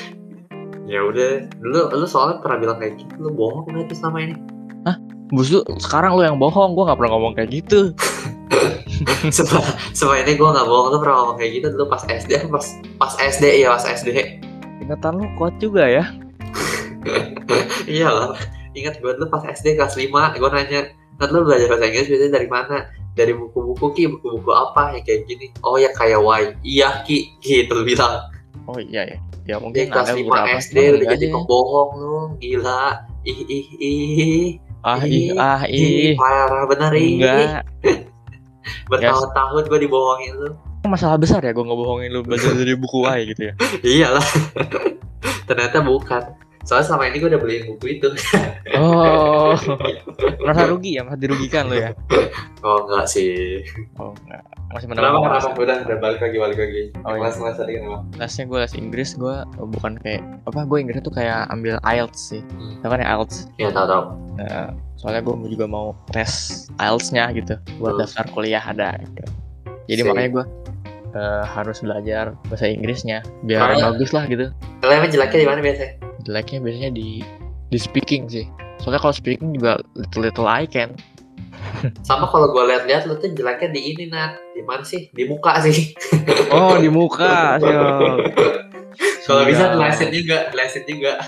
ya 0.90 1.06
udah 1.06 1.46
dulu 1.62 1.80
lu 1.94 2.06
soalnya 2.10 2.42
pernah 2.42 2.58
bilang 2.58 2.78
kayak 2.82 2.98
gitu 2.98 3.14
lu 3.22 3.30
bohong 3.30 3.62
berarti 3.70 3.94
selama 3.94 4.18
ini 4.26 4.34
Busu, 5.30 5.62
sekarang 5.78 6.18
lu 6.18 6.26
yang 6.26 6.42
bohong, 6.42 6.74
gue 6.74 6.82
nggak 6.90 6.98
pernah 6.98 7.12
ngomong 7.14 7.38
kayak 7.38 7.50
gitu. 7.54 7.94
Sumpah, 9.36 9.62
sumpah 9.94 10.16
ini 10.20 10.34
gue 10.34 10.48
gak 10.48 10.66
bohong 10.66 10.90
lu 10.92 10.98
pernah 10.98 11.16
ngomong 11.22 11.36
kayak 11.38 11.50
gitu 11.62 11.66
dulu 11.72 11.86
pas 11.88 12.02
SD 12.04 12.50
pas 12.50 12.66
pas 12.98 13.12
SD 13.16 13.62
ya 13.62 13.72
pas 13.72 13.84
SD 13.86 14.08
Ingatan 14.82 15.22
lu 15.22 15.26
kuat 15.38 15.54
juga 15.62 15.86
ya. 15.86 16.04
iya 17.88 18.08
lah 18.10 18.34
ingat 18.74 18.98
gue 19.00 19.10
dulu 19.16 19.26
pas 19.28 19.42
SD 19.46 19.78
kelas 19.78 19.94
5 19.96 20.10
gue 20.36 20.50
nanya 20.50 20.80
Nat 21.20 21.28
lu 21.30 21.44
belajar 21.44 21.68
bahasa 21.68 21.84
Inggris 21.84 22.08
biasanya 22.08 22.32
dari 22.32 22.48
mana 22.48 22.76
dari 23.12 23.32
buku-buku 23.36 23.86
ki 23.92 24.02
buku-buku 24.08 24.50
apa 24.50 24.96
ya 24.96 25.00
kayak 25.04 25.20
gini 25.28 25.46
oh 25.62 25.76
ya 25.76 25.92
kayak 25.92 26.16
Y 26.20 26.42
iya 26.64 27.04
ki 27.04 27.18
gitu 27.44 27.84
bilang 27.84 28.24
Oh 28.68 28.78
iya 28.78 29.02
ya. 29.08 29.18
Ya 29.48 29.56
mungkin 29.58 29.90
kelas 29.90 30.10
ada 30.10 30.16
5 30.16 30.22
beberapa 30.26 30.48
SD 30.62 30.76
udah 30.94 31.06
jadi 31.16 31.26
aja. 31.26 31.34
pembohong 31.34 31.90
lu 31.98 32.18
gila 32.38 32.84
ih 33.26 33.40
ih 33.48 33.66
ih 33.78 34.46
Ah 34.80 35.02
ih 35.04 35.36
ah 35.36 35.60
ih 35.68 36.12
ih. 36.12 36.16
parah 36.16 36.64
bener 36.64 36.92
ih 36.96 37.20
Enggak. 37.20 37.64
Bertahun-tahun 38.88 39.62
gue 39.70 39.80
dibohongin 39.86 40.32
lu. 40.36 40.50
Masalah 40.86 41.20
besar 41.20 41.44
ya 41.44 41.52
gue 41.52 41.64
ngebohongin 41.64 42.10
lu 42.10 42.20
belajar 42.26 42.52
dari 42.56 42.74
buku 42.74 43.06
Y 43.06 43.20
gitu 43.34 43.42
ya. 43.50 43.54
iyalah. 43.84 44.26
Ternyata 45.48 45.82
bukan 45.82 46.49
soalnya 46.70 46.86
selama 46.86 47.10
ini 47.10 47.18
gue 47.18 47.28
udah 47.28 47.40
beliin 47.42 47.64
buku 47.66 47.86
itu 47.90 48.08
Oh. 48.70 49.58
Merasa 50.40 50.62
rugi 50.66 50.94
ya, 50.94 51.02
merasa 51.02 51.18
dirugikan 51.18 51.66
lu 51.66 51.76
ya. 51.76 51.90
oh 52.62 52.86
enggak 52.86 53.06
sih 53.06 53.64
Oh 53.98 54.14
enggak. 54.14 54.42
Masih 54.70 54.86
kenapa 54.86 55.18
menang. 55.18 55.42
kenapa 55.42 55.58
udah 55.58 55.76
udah 55.82 55.98
balik 55.98 56.20
lagi 56.22 56.36
balik 56.38 56.58
lagi 56.58 56.82
Oh, 57.02 57.10
iya. 57.10 57.18
kelas 57.18 57.34
kelas 57.36 57.56
tadi 57.58 57.70
kenapa 57.74 57.98
Lesnya 58.14 58.44
gue 58.46 58.58
les 58.60 58.74
Inggris, 58.76 59.10
gue 59.14 59.34
bukan 59.58 59.92
kayak 59.98 60.22
apa 60.46 60.60
gue 60.62 60.78
Inggris 60.78 61.00
tuh 61.00 61.10
kayak 61.10 61.50
ambil 61.50 61.82
IELTS 61.82 62.20
sih. 62.30 62.42
Hmm. 62.46 62.78
Tau 62.78 62.88
kan 62.88 62.98
ya 62.98 63.08
IELTS. 63.10 63.36
ya 63.58 63.68
tahu 63.70 63.86
tahu 63.88 64.02
Nah, 64.38 64.70
soalnya 64.94 65.20
gue 65.20 65.50
juga 65.50 65.66
mau 65.66 65.92
tes 66.08 66.30
IELTS-nya 66.78 67.34
gitu 67.34 67.54
buat 67.76 67.92
Hmm. 67.92 68.00
daftar 68.00 68.24
kuliah 68.30 68.62
ada. 68.62 68.94
Gitu. 68.96 69.26
Jadi 69.90 70.00
Sip. 70.00 70.08
makanya 70.08 70.30
gue 70.32 70.44
eh, 71.10 71.42
harus 71.44 71.82
belajar 71.82 72.38
bahasa 72.46 72.64
Inggrisnya 72.64 73.26
biar 73.42 73.74
Ah. 73.74 73.90
bagus 73.90 74.14
lah 74.14 74.24
gitu. 74.24 74.54
Kalian 74.78 74.96
emang 74.96 75.10
jeleknya 75.10 75.38
di 75.38 75.48
mana 75.48 75.58
biasanya 75.60 75.92
Jeleknya 76.24 76.58
biasanya 76.60 76.90
di 76.92 77.24
di 77.70 77.78
speaking 77.78 78.28
sih. 78.28 78.46
Soalnya 78.80 79.00
kalau 79.00 79.14
speaking 79.14 79.52
juga 79.56 79.80
little 79.96 80.22
little 80.24 80.48
I 80.48 80.64
can. 80.68 80.96
sama 82.08 82.24
kalau 82.28 82.50
gue 82.52 82.62
lihat-lihat 82.72 83.04
lu 83.08 83.16
tuh 83.20 83.32
jeleknya 83.36 83.68
di 83.72 83.80
ini 83.92 84.04
nat 84.08 84.36
di 84.56 84.62
mana 84.64 84.80
sih 84.80 85.12
di 85.12 85.28
muka 85.28 85.60
sih 85.60 85.92
Oh 86.56 86.76
di 86.80 86.88
muka, 86.88 87.60
kalau 89.26 89.42
bisa 89.46 89.64
Siap. 89.70 89.78
lesin 89.78 90.08
juga 90.10 90.38
lesin 90.56 90.84
juga 90.88 91.20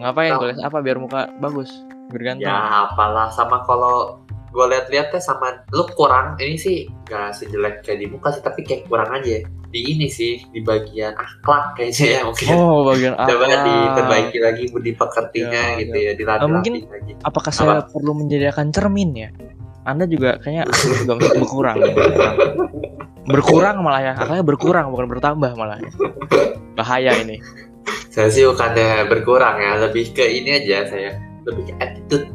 Ngapain 0.00 0.32
gue 0.36 0.48
les 0.52 0.60
apa 0.64 0.78
biar 0.80 0.96
muka 0.96 1.28
bagus? 1.40 1.68
Bergantung. 2.08 2.48
ya 2.48 2.88
apalah 2.88 3.28
sama 3.30 3.62
kalau 3.68 4.20
gue 4.50 4.64
lihat-lihat 4.66 5.06
tuh 5.08 5.18
sama 5.18 5.62
lu 5.68 5.86
kurang 5.90 6.34
ini 6.36 6.54
sih 6.54 6.78
gak 7.04 7.32
sejelek 7.32 7.80
kayak 7.80 7.98
di 7.98 8.06
muka 8.06 8.30
sih 8.30 8.42
tapi 8.42 8.60
kayak 8.60 8.84
kurang 8.84 9.06
aja 9.08 9.38
di 9.70 9.80
ini 9.86 10.06
sih 10.06 10.42
di 10.44 10.58
bagian 10.60 11.14
akhlak 11.14 11.74
kayaknya 11.74 12.06
ya 12.10 12.20
mungkin 12.24 12.46
Oh 12.52 12.82
bagian 12.84 13.14
apa? 13.14 13.28
coba 13.30 13.46
diperbaiki 13.62 14.38
lagi 14.40 14.62
di 14.66 14.92
pekertinya 14.92 15.62
Ya, 15.68 15.78
gitu 15.78 15.96
ya 15.96 16.12
dilatih 16.12 16.42
Ah, 16.42 16.50
mungkin- 16.50 16.82
lagi 16.84 17.12
Apakah 17.20 17.52
saya 17.52 17.78
perlu 17.84 18.12
menyediakan 18.12 18.70
cermin 18.70 19.10
ya? 19.14 19.30
Anda 19.80 20.04
juga 20.04 20.36
kayaknya 20.36 20.66
juga 20.98 21.14
berkurang. 21.32 21.76
ya. 21.78 21.94
Berkurang 23.22 23.80
malah 23.80 24.02
ya, 24.02 24.12
akalnya 24.14 24.42
berkurang 24.42 24.90
bukan 24.90 25.06
bertambah 25.08 25.50
malah. 25.54 25.78
ya. 25.78 25.90
Bahaya 26.74 27.12
ini. 27.16 27.38
saya 28.08 28.26
sih 28.26 28.42
bukannya 28.44 29.06
berkurang 29.06 29.56
ya 29.56 29.78
lebih 29.80 30.10
ke 30.10 30.22
ini 30.22 30.58
aja 30.58 30.82
saya 30.84 31.14
lebih 31.44 31.62
ke 31.64 31.74
attitude 31.78 32.26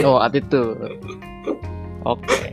Oh 0.00 0.16
attitude. 0.16 0.96
Oke. 2.04 2.52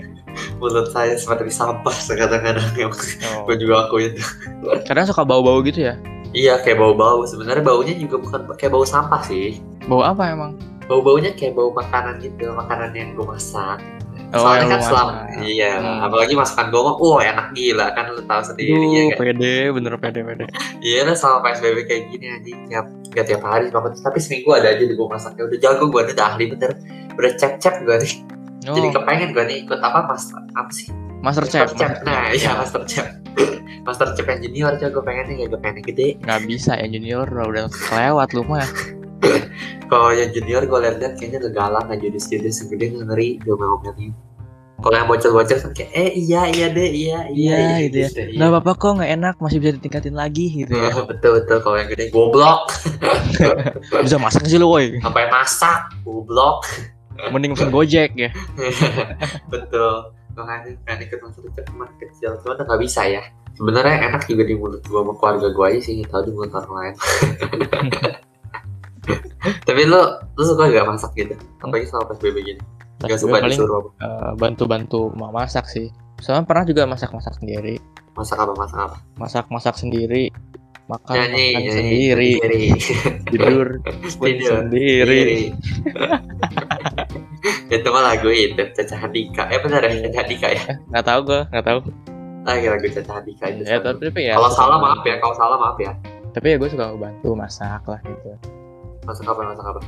mulut 0.58 0.88
saya 0.90 1.14
seperti 1.14 1.50
sampah 1.50 1.92
kadang-kadang 2.08 2.64
yang 2.78 2.92
Oh. 3.36 3.44
gue 3.44 3.56
juga 3.58 3.84
akuin 3.84 4.14
Kadang 4.84 5.04
suka 5.04 5.22
bau-bau 5.22 5.60
gitu 5.62 5.84
ya. 5.84 5.98
iya 6.32 6.56
kayak 6.58 6.78
bau-bau 6.78 7.26
sebenarnya 7.26 7.60
baunya 7.60 7.92
juga 7.94 8.16
bukan 8.16 8.40
kayak 8.56 8.72
bau 8.72 8.86
sampah 8.86 9.20
sih 9.22 9.60
Bau 9.84 10.00
apa 10.00 10.30
emang? 10.30 10.56
bau-baunya 10.86 11.32
kayak 11.32 11.52
bau 11.54 11.72
makanan 11.72 12.20
gitu 12.20 12.52
makanan 12.52 12.92
yang 12.92 13.12
gue 13.14 13.26
masak 13.26 13.80
Oh, 14.32 14.48
Soalnya 14.48 14.64
kan 14.70 14.82
selama 14.82 15.14
iya, 15.44 15.76
Hmm. 15.76 16.08
apalagi 16.08 16.32
masakan 16.32 16.72
gue 16.72 16.80
wah 16.80 17.20
enak 17.20 17.52
gila 17.52 17.92
kan 17.92 18.16
lu 18.16 18.24
tahu 18.24 18.40
sendiri 18.42 18.72
ya 18.72 18.80
Duh, 18.80 19.10
kan. 19.12 19.18
pede, 19.28 19.56
bener 19.70 19.94
pede, 20.00 20.20
pede. 20.24 20.46
Iya 20.88 21.04
lah 21.04 21.20
sama 21.20 21.44
PSBB 21.44 21.84
kayak 21.84 22.04
gini 22.08 22.26
anjing 22.30 22.60
tiap 22.66 22.88
gak 23.12 23.28
tiap 23.28 23.44
hari 23.44 23.68
tapi 23.68 24.18
seminggu 24.18 24.56
ada 24.56 24.72
aja 24.72 24.80
di 24.80 24.96
gue 24.96 25.04
masaknya 25.04 25.44
udah 25.44 25.60
jago 25.60 25.84
gue 25.86 26.02
udah 26.08 26.26
ahli 26.26 26.46
bener 26.48 26.72
udah 27.12 27.32
cep 27.36 27.60
cep 27.60 27.84
gue 27.84 27.96
nih 27.98 28.14
Oh, 28.62 28.74
jadi 28.74 28.94
kepengen 28.94 29.30
gue 29.32 29.44
nih 29.44 29.58
ikut 29.66 29.80
apa 29.80 30.06
mas 30.06 30.24
apa 30.54 30.70
sih 30.70 30.94
Master 31.20 31.46
Chef, 31.46 31.70
Chef. 31.72 31.82
Master 31.82 32.06
nah 32.06 32.30
Chef. 32.30 32.38
iya 32.38 32.52
Master 32.54 32.82
Chef 32.86 33.08
Master 33.82 34.08
Chef 34.14 34.28
yang 34.28 34.42
junior 34.42 34.72
coba 34.76 34.90
gue 34.92 35.04
pengen 35.04 35.24
nih 35.26 35.36
kayak 35.36 35.50
gue 35.50 35.60
pengen 35.60 35.78
gede 35.82 36.08
Nggak 36.20 36.40
bisa 36.46 36.72
ya 36.74 36.86
junior 36.86 37.26
udah 37.26 37.66
kelewat 37.68 38.30
lu 38.32 38.44
mah. 38.44 38.62
kalau 39.90 40.10
yang 40.12 40.30
junior 40.30 40.62
gue 40.62 40.80
liat-liat 40.80 41.14
kayaknya 41.16 41.38
udah 41.42 41.52
galak 41.52 41.84
nggak 41.86 42.00
judes 42.02 42.26
judes 42.26 42.54
segede 42.56 42.90
ngeri 42.92 43.38
gue 43.38 43.52
ngomelin 43.52 44.14
kalau 44.78 44.96
yang 44.96 45.06
bocil-bocil 45.06 45.58
kan 45.58 45.72
kayak 45.74 45.94
eh 45.94 46.10
iya 46.16 46.42
iya 46.48 46.68
deh 46.68 46.90
iya 46.90 47.20
Iya, 47.30 47.58
gitu 47.86 47.98
ya. 48.00 48.10
iya. 48.10 48.34
Nggak 48.34 48.50
apa-apa 48.50 48.72
kok, 48.74 48.92
nggak 48.98 49.12
enak, 49.14 49.36
masih 49.38 49.58
bisa 49.58 49.78
ditingkatin 49.78 50.18
lagi 50.18 50.46
gitu 50.56 50.74
ya. 50.74 50.90
Betul 51.14 51.38
betul 51.38 51.58
kalau 51.62 51.78
yang 51.78 51.86
gede 51.88 52.10
goblok 52.10 52.74
Bisa 54.02 54.18
masak 54.18 54.46
sih 54.46 54.58
lu, 54.58 54.66
woi. 54.68 54.98
sampai 54.98 55.30
masak 55.30 55.86
goblok 56.02 56.66
Mending 57.32 57.54
pesen 57.54 57.70
Gojek 57.70 58.12
ya. 58.16 58.30
betul 59.54 60.12
makanya 60.32 60.72
pengen 60.88 61.00
ikut 61.06 61.20
masuk 61.22 61.44
ke 61.52 61.62
teman 61.68 61.92
kecil 62.00 62.40
cuma 62.40 62.56
udah 62.56 62.64
nggak 62.64 62.82
bisa 62.88 63.04
ya 63.04 63.20
sebenarnya 63.52 64.08
enak 64.08 64.24
juga 64.26 64.48
di 64.48 64.56
mulut 64.56 64.80
gua 64.88 65.04
sama 65.04 65.14
keluarga 65.20 65.48
gua 65.52 65.66
aja 65.68 65.80
sih 65.84 66.08
tahu 66.08 66.22
di 66.24 66.32
mulut 66.32 66.52
orang 66.56 66.72
lain 66.72 66.94
tapi 69.68 69.82
lu 69.84 70.00
lu 70.38 70.44
suka 70.46 70.72
gak 70.72 70.88
masak 70.88 71.12
gitu 71.18 71.36
apalagi 71.60 71.86
sama 71.90 72.08
psbb 72.10 72.38
gini 72.42 72.62
Gue 73.02 73.18
suka 73.18 73.42
paling 73.42 73.58
disuruh 73.58 73.90
eh, 73.98 74.32
bantu-bantu 74.38 75.10
mau 75.18 75.34
masak 75.34 75.66
sih. 75.66 75.90
Soalnya 76.22 76.46
pernah 76.46 76.70
juga 76.70 76.86
masak-masak 76.86 77.34
sendiri. 77.42 77.82
masak 78.14 78.38
apa 78.38 78.54
masak 78.54 78.78
apa 78.78 78.98
Masak-masak 79.18 79.74
sendiri. 79.74 80.30
Makan, 80.86 81.10
nyanyi 81.18 81.48
makan 81.50 81.62
nyanyi 81.66 81.72
sendiri. 81.82 82.32
sendiri 82.38 82.64
Tidur 83.26 83.68
Tidur. 84.22 84.54
sendiri. 84.70 85.50
Itu 87.72 87.88
mah 87.88 88.04
lagu 88.06 88.28
itu 88.28 88.52
Caca 88.70 88.96
Handika 88.98 89.48
eh 89.48 89.58
benar 89.58 89.80
ya 89.82 89.96
Caca 90.04 90.18
Handika 90.20 90.48
ya 90.50 90.64
Nggak 90.86 91.06
tahu 91.06 91.20
gue, 91.24 91.42
nggak 91.48 91.66
tahu. 91.66 91.80
lagi 92.44 92.66
lagu 92.68 92.86
Caca 92.92 93.12
Handika 93.16 93.46
itu 93.48 93.62
Ya, 93.64 93.78
tapi, 93.80 94.06
ya. 94.18 94.36
kalau 94.36 94.52
salah 94.52 94.78
maaf 94.78 95.02
ya 95.02 95.16
kalau 95.18 95.32
salah 95.34 95.56
maaf 95.56 95.78
ya 95.78 95.92
Tapi 96.32 96.46
ya 96.48 96.56
gue 96.58 96.68
suka 96.68 96.92
bantu 96.94 97.30
masak 97.32 97.84
lah 97.84 98.00
gitu. 98.02 98.36
masak 99.02 99.26
apa 99.26 99.42
masak 99.46 99.66
apa 99.66 99.80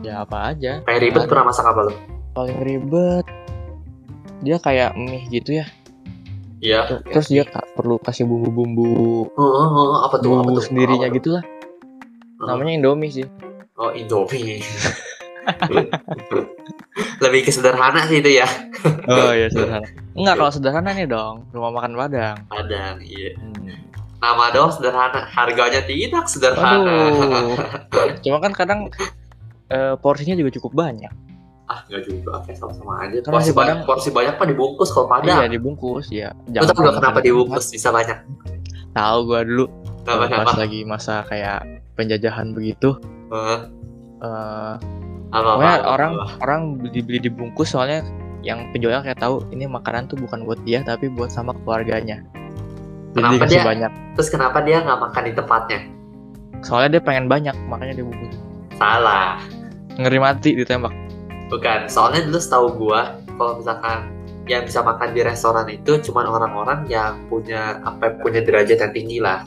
Ya 0.00 0.14
apa 0.18 0.36
aja. 0.48 0.80
kayak 0.82 1.00
ribet 1.02 1.22
pernah 1.26 1.44
masak 1.46 1.64
apa 1.66 1.80
lu 1.82 1.94
Paling 2.30 2.58
ribet. 2.58 3.26
Dia 4.40 4.56
kayak 4.56 4.96
mie 4.96 5.28
gitu 5.28 5.54
ya. 5.54 5.66
iya 6.58 6.88
Terus 7.04 7.28
dia 7.28 7.44
ka- 7.44 7.68
perlu 7.74 7.98
kasih 7.98 8.24
bumbu-bumbu 8.24 9.28
Oh, 9.30 9.44
oh, 9.44 9.68
oh, 9.68 9.98
apa 10.02 10.16
tuh? 10.16 10.30
Apa 10.30 10.40
bumbu 10.42 10.56
tuh? 10.56 10.64
sendirinya 10.64 11.04
Apa 11.04 11.12
tuh? 11.12 11.18
gitu 11.18 11.28
lah. 11.30 11.44
Oh. 12.38 12.46
Namanya 12.48 12.72
Indomie 12.74 13.10
sih. 13.10 13.26
Oh, 13.74 13.92
Indomie. 13.92 14.64
Lebih 17.20 17.40
ke 17.46 17.50
sederhana 17.52 18.04
sih 18.08 18.20
itu 18.20 18.40
ya. 18.40 18.48
Oh 19.06 19.32
iya 19.32 19.48
sederhana. 19.48 19.86
Enggak 20.16 20.34
kalau 20.36 20.50
sederhana 20.52 20.90
nih 20.92 21.06
dong, 21.06 21.46
rumah 21.52 21.70
makan 21.70 21.94
Padang. 21.96 22.36
Padang, 22.48 22.96
iya. 23.00 23.36
Hmm. 23.36 23.76
Nama 24.20 24.44
doang 24.52 24.72
sederhana, 24.72 25.24
harganya 25.28 25.80
tidak 25.84 26.28
sederhana. 26.28 26.84
Aduh. 26.84 27.56
Cuma 28.24 28.36
kan 28.40 28.52
kadang 28.52 28.80
eh, 29.68 29.94
porsinya 29.96 30.34
juga 30.34 30.50
cukup 30.56 30.72
banyak. 30.76 31.12
ah, 31.70 31.86
nggak 31.86 32.02
juga, 32.02 32.42
kayak 32.42 32.58
sama-sama 32.58 32.98
aja. 33.06 33.22
Kan 33.22 33.30
Porsi 33.30 33.54
banyak, 33.54 33.76
Padang- 33.78 33.86
porsi 33.86 34.10
banyak 34.10 34.34
mah 34.34 34.48
dibungkus 34.50 34.90
kalau 34.90 35.06
Padang. 35.06 35.38
Iya 35.38 35.46
dibungkus 35.46 36.10
ya. 36.10 36.34
Lu 36.50 36.66
tau 36.66 36.74
pernah 36.74 36.90
gak 36.90 36.98
kenapa 36.98 37.18
dibungkus 37.22 37.70
bisa 37.70 37.94
banyak? 37.94 38.18
Tahu 38.90 39.18
gua 39.22 39.40
dulu 39.46 39.70
Kenapa, 40.02 40.26
kenapa? 40.26 40.44
pas 40.50 40.58
lagi 40.58 40.80
masa 40.82 41.22
kayak 41.30 41.62
penjajahan 41.94 42.50
begitu. 42.50 42.98
Eh, 43.30 43.58
eh 44.18 44.74
apa, 45.30 45.46
pokoknya 45.56 45.76
apa, 45.76 45.88
orang 45.88 46.12
apa. 46.12 46.32
orang 46.42 46.60
beli 46.76 47.00
beli 47.00 47.18
dibungkus 47.22 47.70
soalnya 47.70 48.02
yang 48.40 48.72
penjualnya 48.72 49.04
kayak 49.04 49.20
tahu 49.20 49.44
ini 49.52 49.68
makanan 49.68 50.08
tuh 50.08 50.16
bukan 50.16 50.42
buat 50.42 50.58
dia 50.64 50.80
tapi 50.82 51.06
buat 51.06 51.28
sama 51.28 51.52
keluarganya. 51.62 52.24
Jadi 53.10 53.36
Kenapa 53.36 53.44
dia- 53.46 53.66
banyak. 53.66 53.92
Terus 54.16 54.28
kenapa 54.30 54.58
dia 54.62 54.76
nggak 54.80 55.00
makan 55.00 55.22
di 55.26 55.32
tempatnya? 55.34 55.80
Soalnya 56.60 56.98
dia 56.98 57.02
pengen 57.02 57.26
banyak 57.26 57.56
makanya 57.66 57.94
dibungkus. 57.96 58.34
Salah. 58.76 59.38
Ngeri 59.98 60.18
mati 60.18 60.50
ditembak. 60.54 60.94
Bukan, 61.50 61.90
soalnya 61.90 62.24
dulu 62.24 62.38
setahu 62.38 62.66
gua 62.78 63.18
kalau 63.34 63.58
misalkan 63.58 63.98
yang 64.46 64.62
bisa 64.66 64.80
makan 64.80 65.10
di 65.10 65.20
restoran 65.22 65.66
itu 65.66 65.98
cuman 66.00 66.26
orang-orang 66.26 66.86
yang 66.86 67.26
punya 67.26 67.78
apa 67.82 68.18
punya 68.18 68.40
derajat 68.42 68.78
yang 68.78 68.92
tinggi 68.94 69.18
lah. 69.18 69.42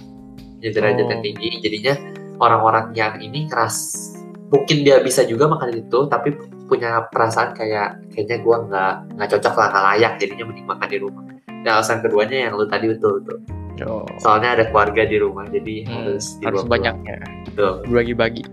Punya 0.60 0.70
derajat 0.70 1.06
Oh. 1.06 1.12
yang 1.12 1.22
tinggi, 1.22 1.50
jadinya 1.60 1.94
orang-orang 2.38 2.86
yang 2.94 3.14
ini 3.20 3.48
keras 3.48 4.10
mungkin 4.50 4.78
dia 4.82 5.00
bisa 5.00 5.24
juga 5.24 5.46
makan 5.46 5.72
itu 5.78 6.00
tapi 6.06 6.36
punya 6.64 7.06
perasaan 7.08 7.54
kayak 7.54 8.02
kayaknya 8.10 8.38
gua 8.40 8.58
nggak 8.62 8.94
nggak 9.14 9.30
cocok 9.30 9.54
lah 9.54 9.68
nggak 9.70 9.84
layak 9.86 10.14
jadinya 10.18 10.44
mending 10.46 10.66
makan 10.66 10.88
di 10.88 10.98
rumah. 10.98 11.24
Dan 11.64 11.72
alasan 11.74 12.00
keduanya 12.00 12.38
yang 12.44 12.54
lu 12.54 12.66
tadi 12.66 12.86
betul 12.88 13.24
tuh. 13.24 13.40
Yo. 13.74 14.04
Soalnya 14.18 14.54
ada 14.54 14.64
keluarga 14.66 15.02
di 15.02 15.18
rumah 15.18 15.46
jadi 15.46 15.82
Hmm, 15.82 15.94
harus 16.06 16.38
harus 16.40 16.62
dibawa 16.62 16.72
banyak 16.72 16.94
pulang. 16.96 17.10
ya. 17.10 17.28
Betul. 17.46 17.72
Bagi-bagi. 17.88 18.44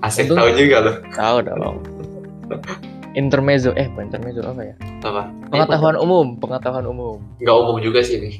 Asik 0.00 0.26
Untung- 0.26 0.38
tahu 0.38 0.50
juga 0.54 0.76
loh. 0.80 0.96
Tahu 1.10 1.36
dong. 1.44 1.76
Intermezzo 3.14 3.70
eh 3.72 3.86
bukan 3.86 4.10
intermezzo 4.10 4.42
apa 4.42 4.62
ya? 4.64 4.74
Apa? 5.00 5.22
Pengetahuan 5.46 5.96
umum, 5.96 6.26
pengetahuan 6.36 6.82
umum. 6.84 7.22
nggak 7.38 7.56
umum 7.56 7.76
juga 7.78 8.02
sih 8.02 8.18
nih. 8.18 8.34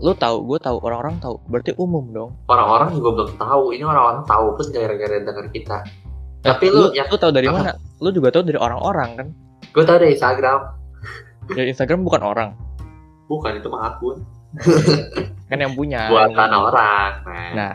Lu 0.00 0.10
tahu, 0.12 0.42
gue 0.44 0.58
tahu, 0.58 0.80
orang-orang 0.80 1.16
tahu. 1.18 1.38
Berarti 1.46 1.76
umum 1.76 2.08
dong. 2.08 2.30
orang-orang 2.46 2.92
juga 2.94 3.08
belum 3.14 3.30
tahu 3.36 3.64
ini 3.70 3.84
orang-orang 3.84 4.24
tahu 4.24 4.46
pun 4.54 4.66
gara-gara 4.70 5.16
dengar 5.18 5.46
kita 5.50 5.78
Eh, 5.84 6.03
Tapi 6.44 6.64
lu 6.68 6.76
lu, 6.78 6.86
yang- 6.92 7.08
lu 7.08 7.16
tahu 7.16 7.32
dari 7.32 7.46
apa? 7.46 7.56
mana? 7.56 7.72
Lu 7.98 8.08
juga 8.10 8.28
tahu 8.30 8.44
dari 8.44 8.58
orang-orang 8.58 9.10
kan? 9.14 9.28
gue 9.64 9.82
tahu 9.82 9.96
dari 9.96 10.12
Instagram 10.12 10.60
Dari 11.46 11.68
Instagram 11.68 12.00
bukan 12.02 12.22
orang, 12.22 12.50
bukan 13.26 13.52
itu 13.54 13.66
mah 13.66 13.90
akun 13.90 14.22
kan 15.50 15.58
yang 15.58 15.74
punya. 15.74 16.06
buatan 16.06 16.50
orang 16.52 17.10
nah, 17.52 17.74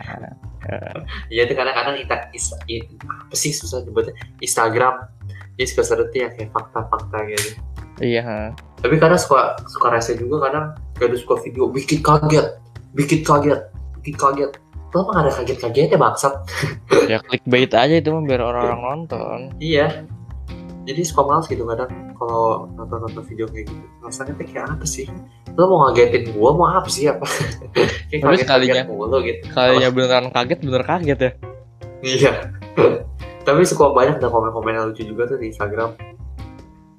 iya 1.32 1.44
itu 1.44 1.52
kadang-kadang 1.52 1.96
ita- 1.98 2.30
is- 2.30 2.56
i- 2.66 2.88
apa 3.02 3.32
sih 3.32 3.50
susah 3.50 3.80
nyebutnya 3.80 4.12
Instagram 4.38 5.06
ini 5.54 5.66
suka 5.66 5.82
tuh 5.84 6.08
ya 6.10 6.28
kayak 6.30 6.50
fakta-fakta 6.50 7.18
gitu 7.28 7.48
iya. 8.00 8.22
ha. 8.22 8.38
tapi 8.78 8.96
kadang 8.96 9.16
suka 9.16 9.60
suka 9.66 9.92
rese 9.92 10.16
juga 10.16 10.48
kadang 10.48 10.64
kadang 10.94 11.16
suka 11.16 11.36
video 11.40 11.68
bikin 11.68 12.00
kaget 12.00 12.56
bikin 12.92 13.20
kaget 13.20 13.60
bikin 13.98 14.16
kaget 14.16 14.50
lo 14.90 15.06
gak 15.06 15.22
ada 15.22 15.30
kaget-kagetnya 15.30 15.96
bangsat. 15.96 16.34
Ya 17.06 17.22
clickbait 17.22 17.70
aja 17.70 17.94
itu 17.94 18.10
mah 18.10 18.22
biar 18.22 18.42
orang-orang 18.42 18.80
nonton. 18.80 19.38
iya. 19.58 20.02
Jadi 20.80 21.06
suka 21.06 21.22
males 21.22 21.46
gitu 21.46 21.62
kadang 21.62 21.92
kalau 22.16 22.66
nonton-nonton 22.74 23.22
video 23.22 23.46
kayak 23.46 23.70
gitu. 23.70 23.84
Rasanya 24.02 24.34
tuh 24.34 24.46
kayak 24.48 24.66
apa 24.66 24.82
sih? 24.82 25.06
Lo 25.54 25.68
mau 25.68 25.86
ngagetin 25.86 26.34
gua 26.34 26.50
mau 26.56 26.66
apa 26.66 26.88
sih? 26.90 27.06
Apa? 27.06 27.22
Kayak 28.10 28.22
Tapi 28.26 28.34
kaget 28.34 28.42
sekalinya- 28.42 28.86
mulu 28.90 29.18
gitu. 29.22 29.44
Kalinya 29.54 29.88
beneran 29.92 30.26
kaget, 30.34 30.58
bener 30.66 30.82
kaget 30.82 31.18
ya. 31.20 31.30
iya. 32.02 32.32
Tapi 33.46 33.60
suka 33.62 33.94
banyak 33.94 34.18
ada 34.18 34.26
komen-komen 34.26 34.72
yang 34.74 34.86
lucu 34.90 35.06
juga 35.06 35.30
tuh 35.30 35.38
di 35.38 35.54
Instagram. 35.54 35.94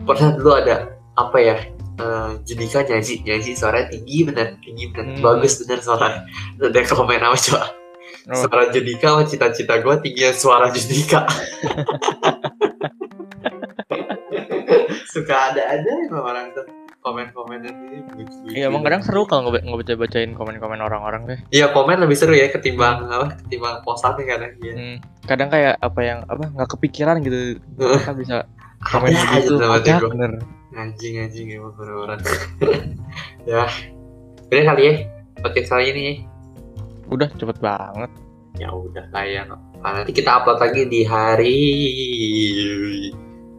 Pernah 0.07 0.29
dulu 0.39 0.51
ada 0.55 0.95
apa 1.19 1.37
ya 1.37 1.55
eh, 1.99 2.29
Judika 2.47 2.81
nyanyi 2.81 3.21
nyanyi 3.27 3.51
suaranya 3.53 3.91
tinggi 3.91 4.23
bener 4.23 4.55
tinggi 4.63 4.89
bener. 4.89 5.19
Hmm. 5.19 5.21
bagus 5.21 5.59
bener 5.61 5.83
suara 5.83 6.23
ada 6.57 6.79
komen 6.87 7.19
apa 7.19 7.35
coba 7.37 7.67
Oh. 8.23 8.37
suara 8.37 8.69
Judika 8.69 9.07
sama 9.11 9.23
cita-cita 9.23 9.77
gue 9.77 9.95
tinggian 9.99 10.29
suara 10.31 10.69
Judika 10.69 11.25
suka 15.07 15.35
ada 15.51 15.61
ada 15.71 15.91
emang 16.03 16.23
orang 16.23 16.45
tuh 16.51 16.65
komen-komen 17.01 17.65
ini. 17.65 17.97
Iya 18.47 18.69
emang 18.69 18.85
kadang 18.85 19.01
seru 19.01 19.25
kalau 19.25 19.49
nge- 19.49 19.65
ngebaca 19.65 19.93
bacain 19.97 20.31
komen-komen 20.31 20.77
orang-orang 20.77 21.21
deh. 21.25 21.39
iya 21.49 21.67
komen 21.67 21.97
lebih 21.97 22.13
seru 22.13 22.31
ya 22.31 22.45
ketimbang 22.47 23.09
apa 23.09 23.33
ketimbang 23.39 23.81
posannya 23.81 24.21
kadang 24.23 24.53
ya 24.59 24.73
Hmm. 24.73 24.97
Kadang 25.23 25.49
kayak 25.49 25.75
apa 25.77 25.99
yang 25.99 26.19
apa 26.25 26.43
nggak 26.47 26.69
kepikiran 26.69 27.21
gitu. 27.21 27.57
Mereka 27.75 28.13
bisa 28.13 28.45
komen 28.87 29.09
ada 29.09 29.17
aja 29.17 29.33
begitu. 29.35 29.53
sama 29.57 29.77
Kocak 29.79 29.97
gue 29.99 30.11
bener. 30.11 30.31
anjing 30.71 31.15
anjing 31.19 31.47
emang 31.51 31.73
orang 31.75 32.19
ya 33.49 33.65
udah 34.47 34.63
kali 34.63 34.81
ya 34.83 34.93
podcast 35.37 35.67
kali 35.69 35.85
ini 35.89 36.01
ya. 36.01 36.13
Udah 37.11 37.27
cepet 37.35 37.57
banget. 37.59 38.11
ya 38.59 38.67
udah 38.67 39.07
lah 39.15 39.23
ya 39.23 39.47
Nah, 39.47 39.91
nanti 39.95 40.11
kita 40.11 40.43
upload 40.43 40.59
lagi 40.59 40.83
di 40.85 41.07
hari 41.07 41.59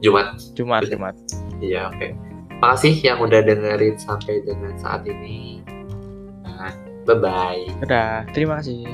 Jumat 0.04 0.36
Jumat, 0.52 0.84
Jumat. 0.84 1.16
Iya 1.64 1.88
oke 1.88 2.12
Makasih 2.60 2.94
yang 3.00 3.18
udah 3.24 3.40
dengerin 3.40 3.96
sampai 3.96 4.44
dengan 4.44 4.76
saat 4.76 5.02
ini 5.08 5.64
nah, 6.44 6.70
Bye 7.08 7.18
bye 7.18 7.62
Udah, 7.82 8.28
terima 8.36 8.60
kasih. 8.60 8.84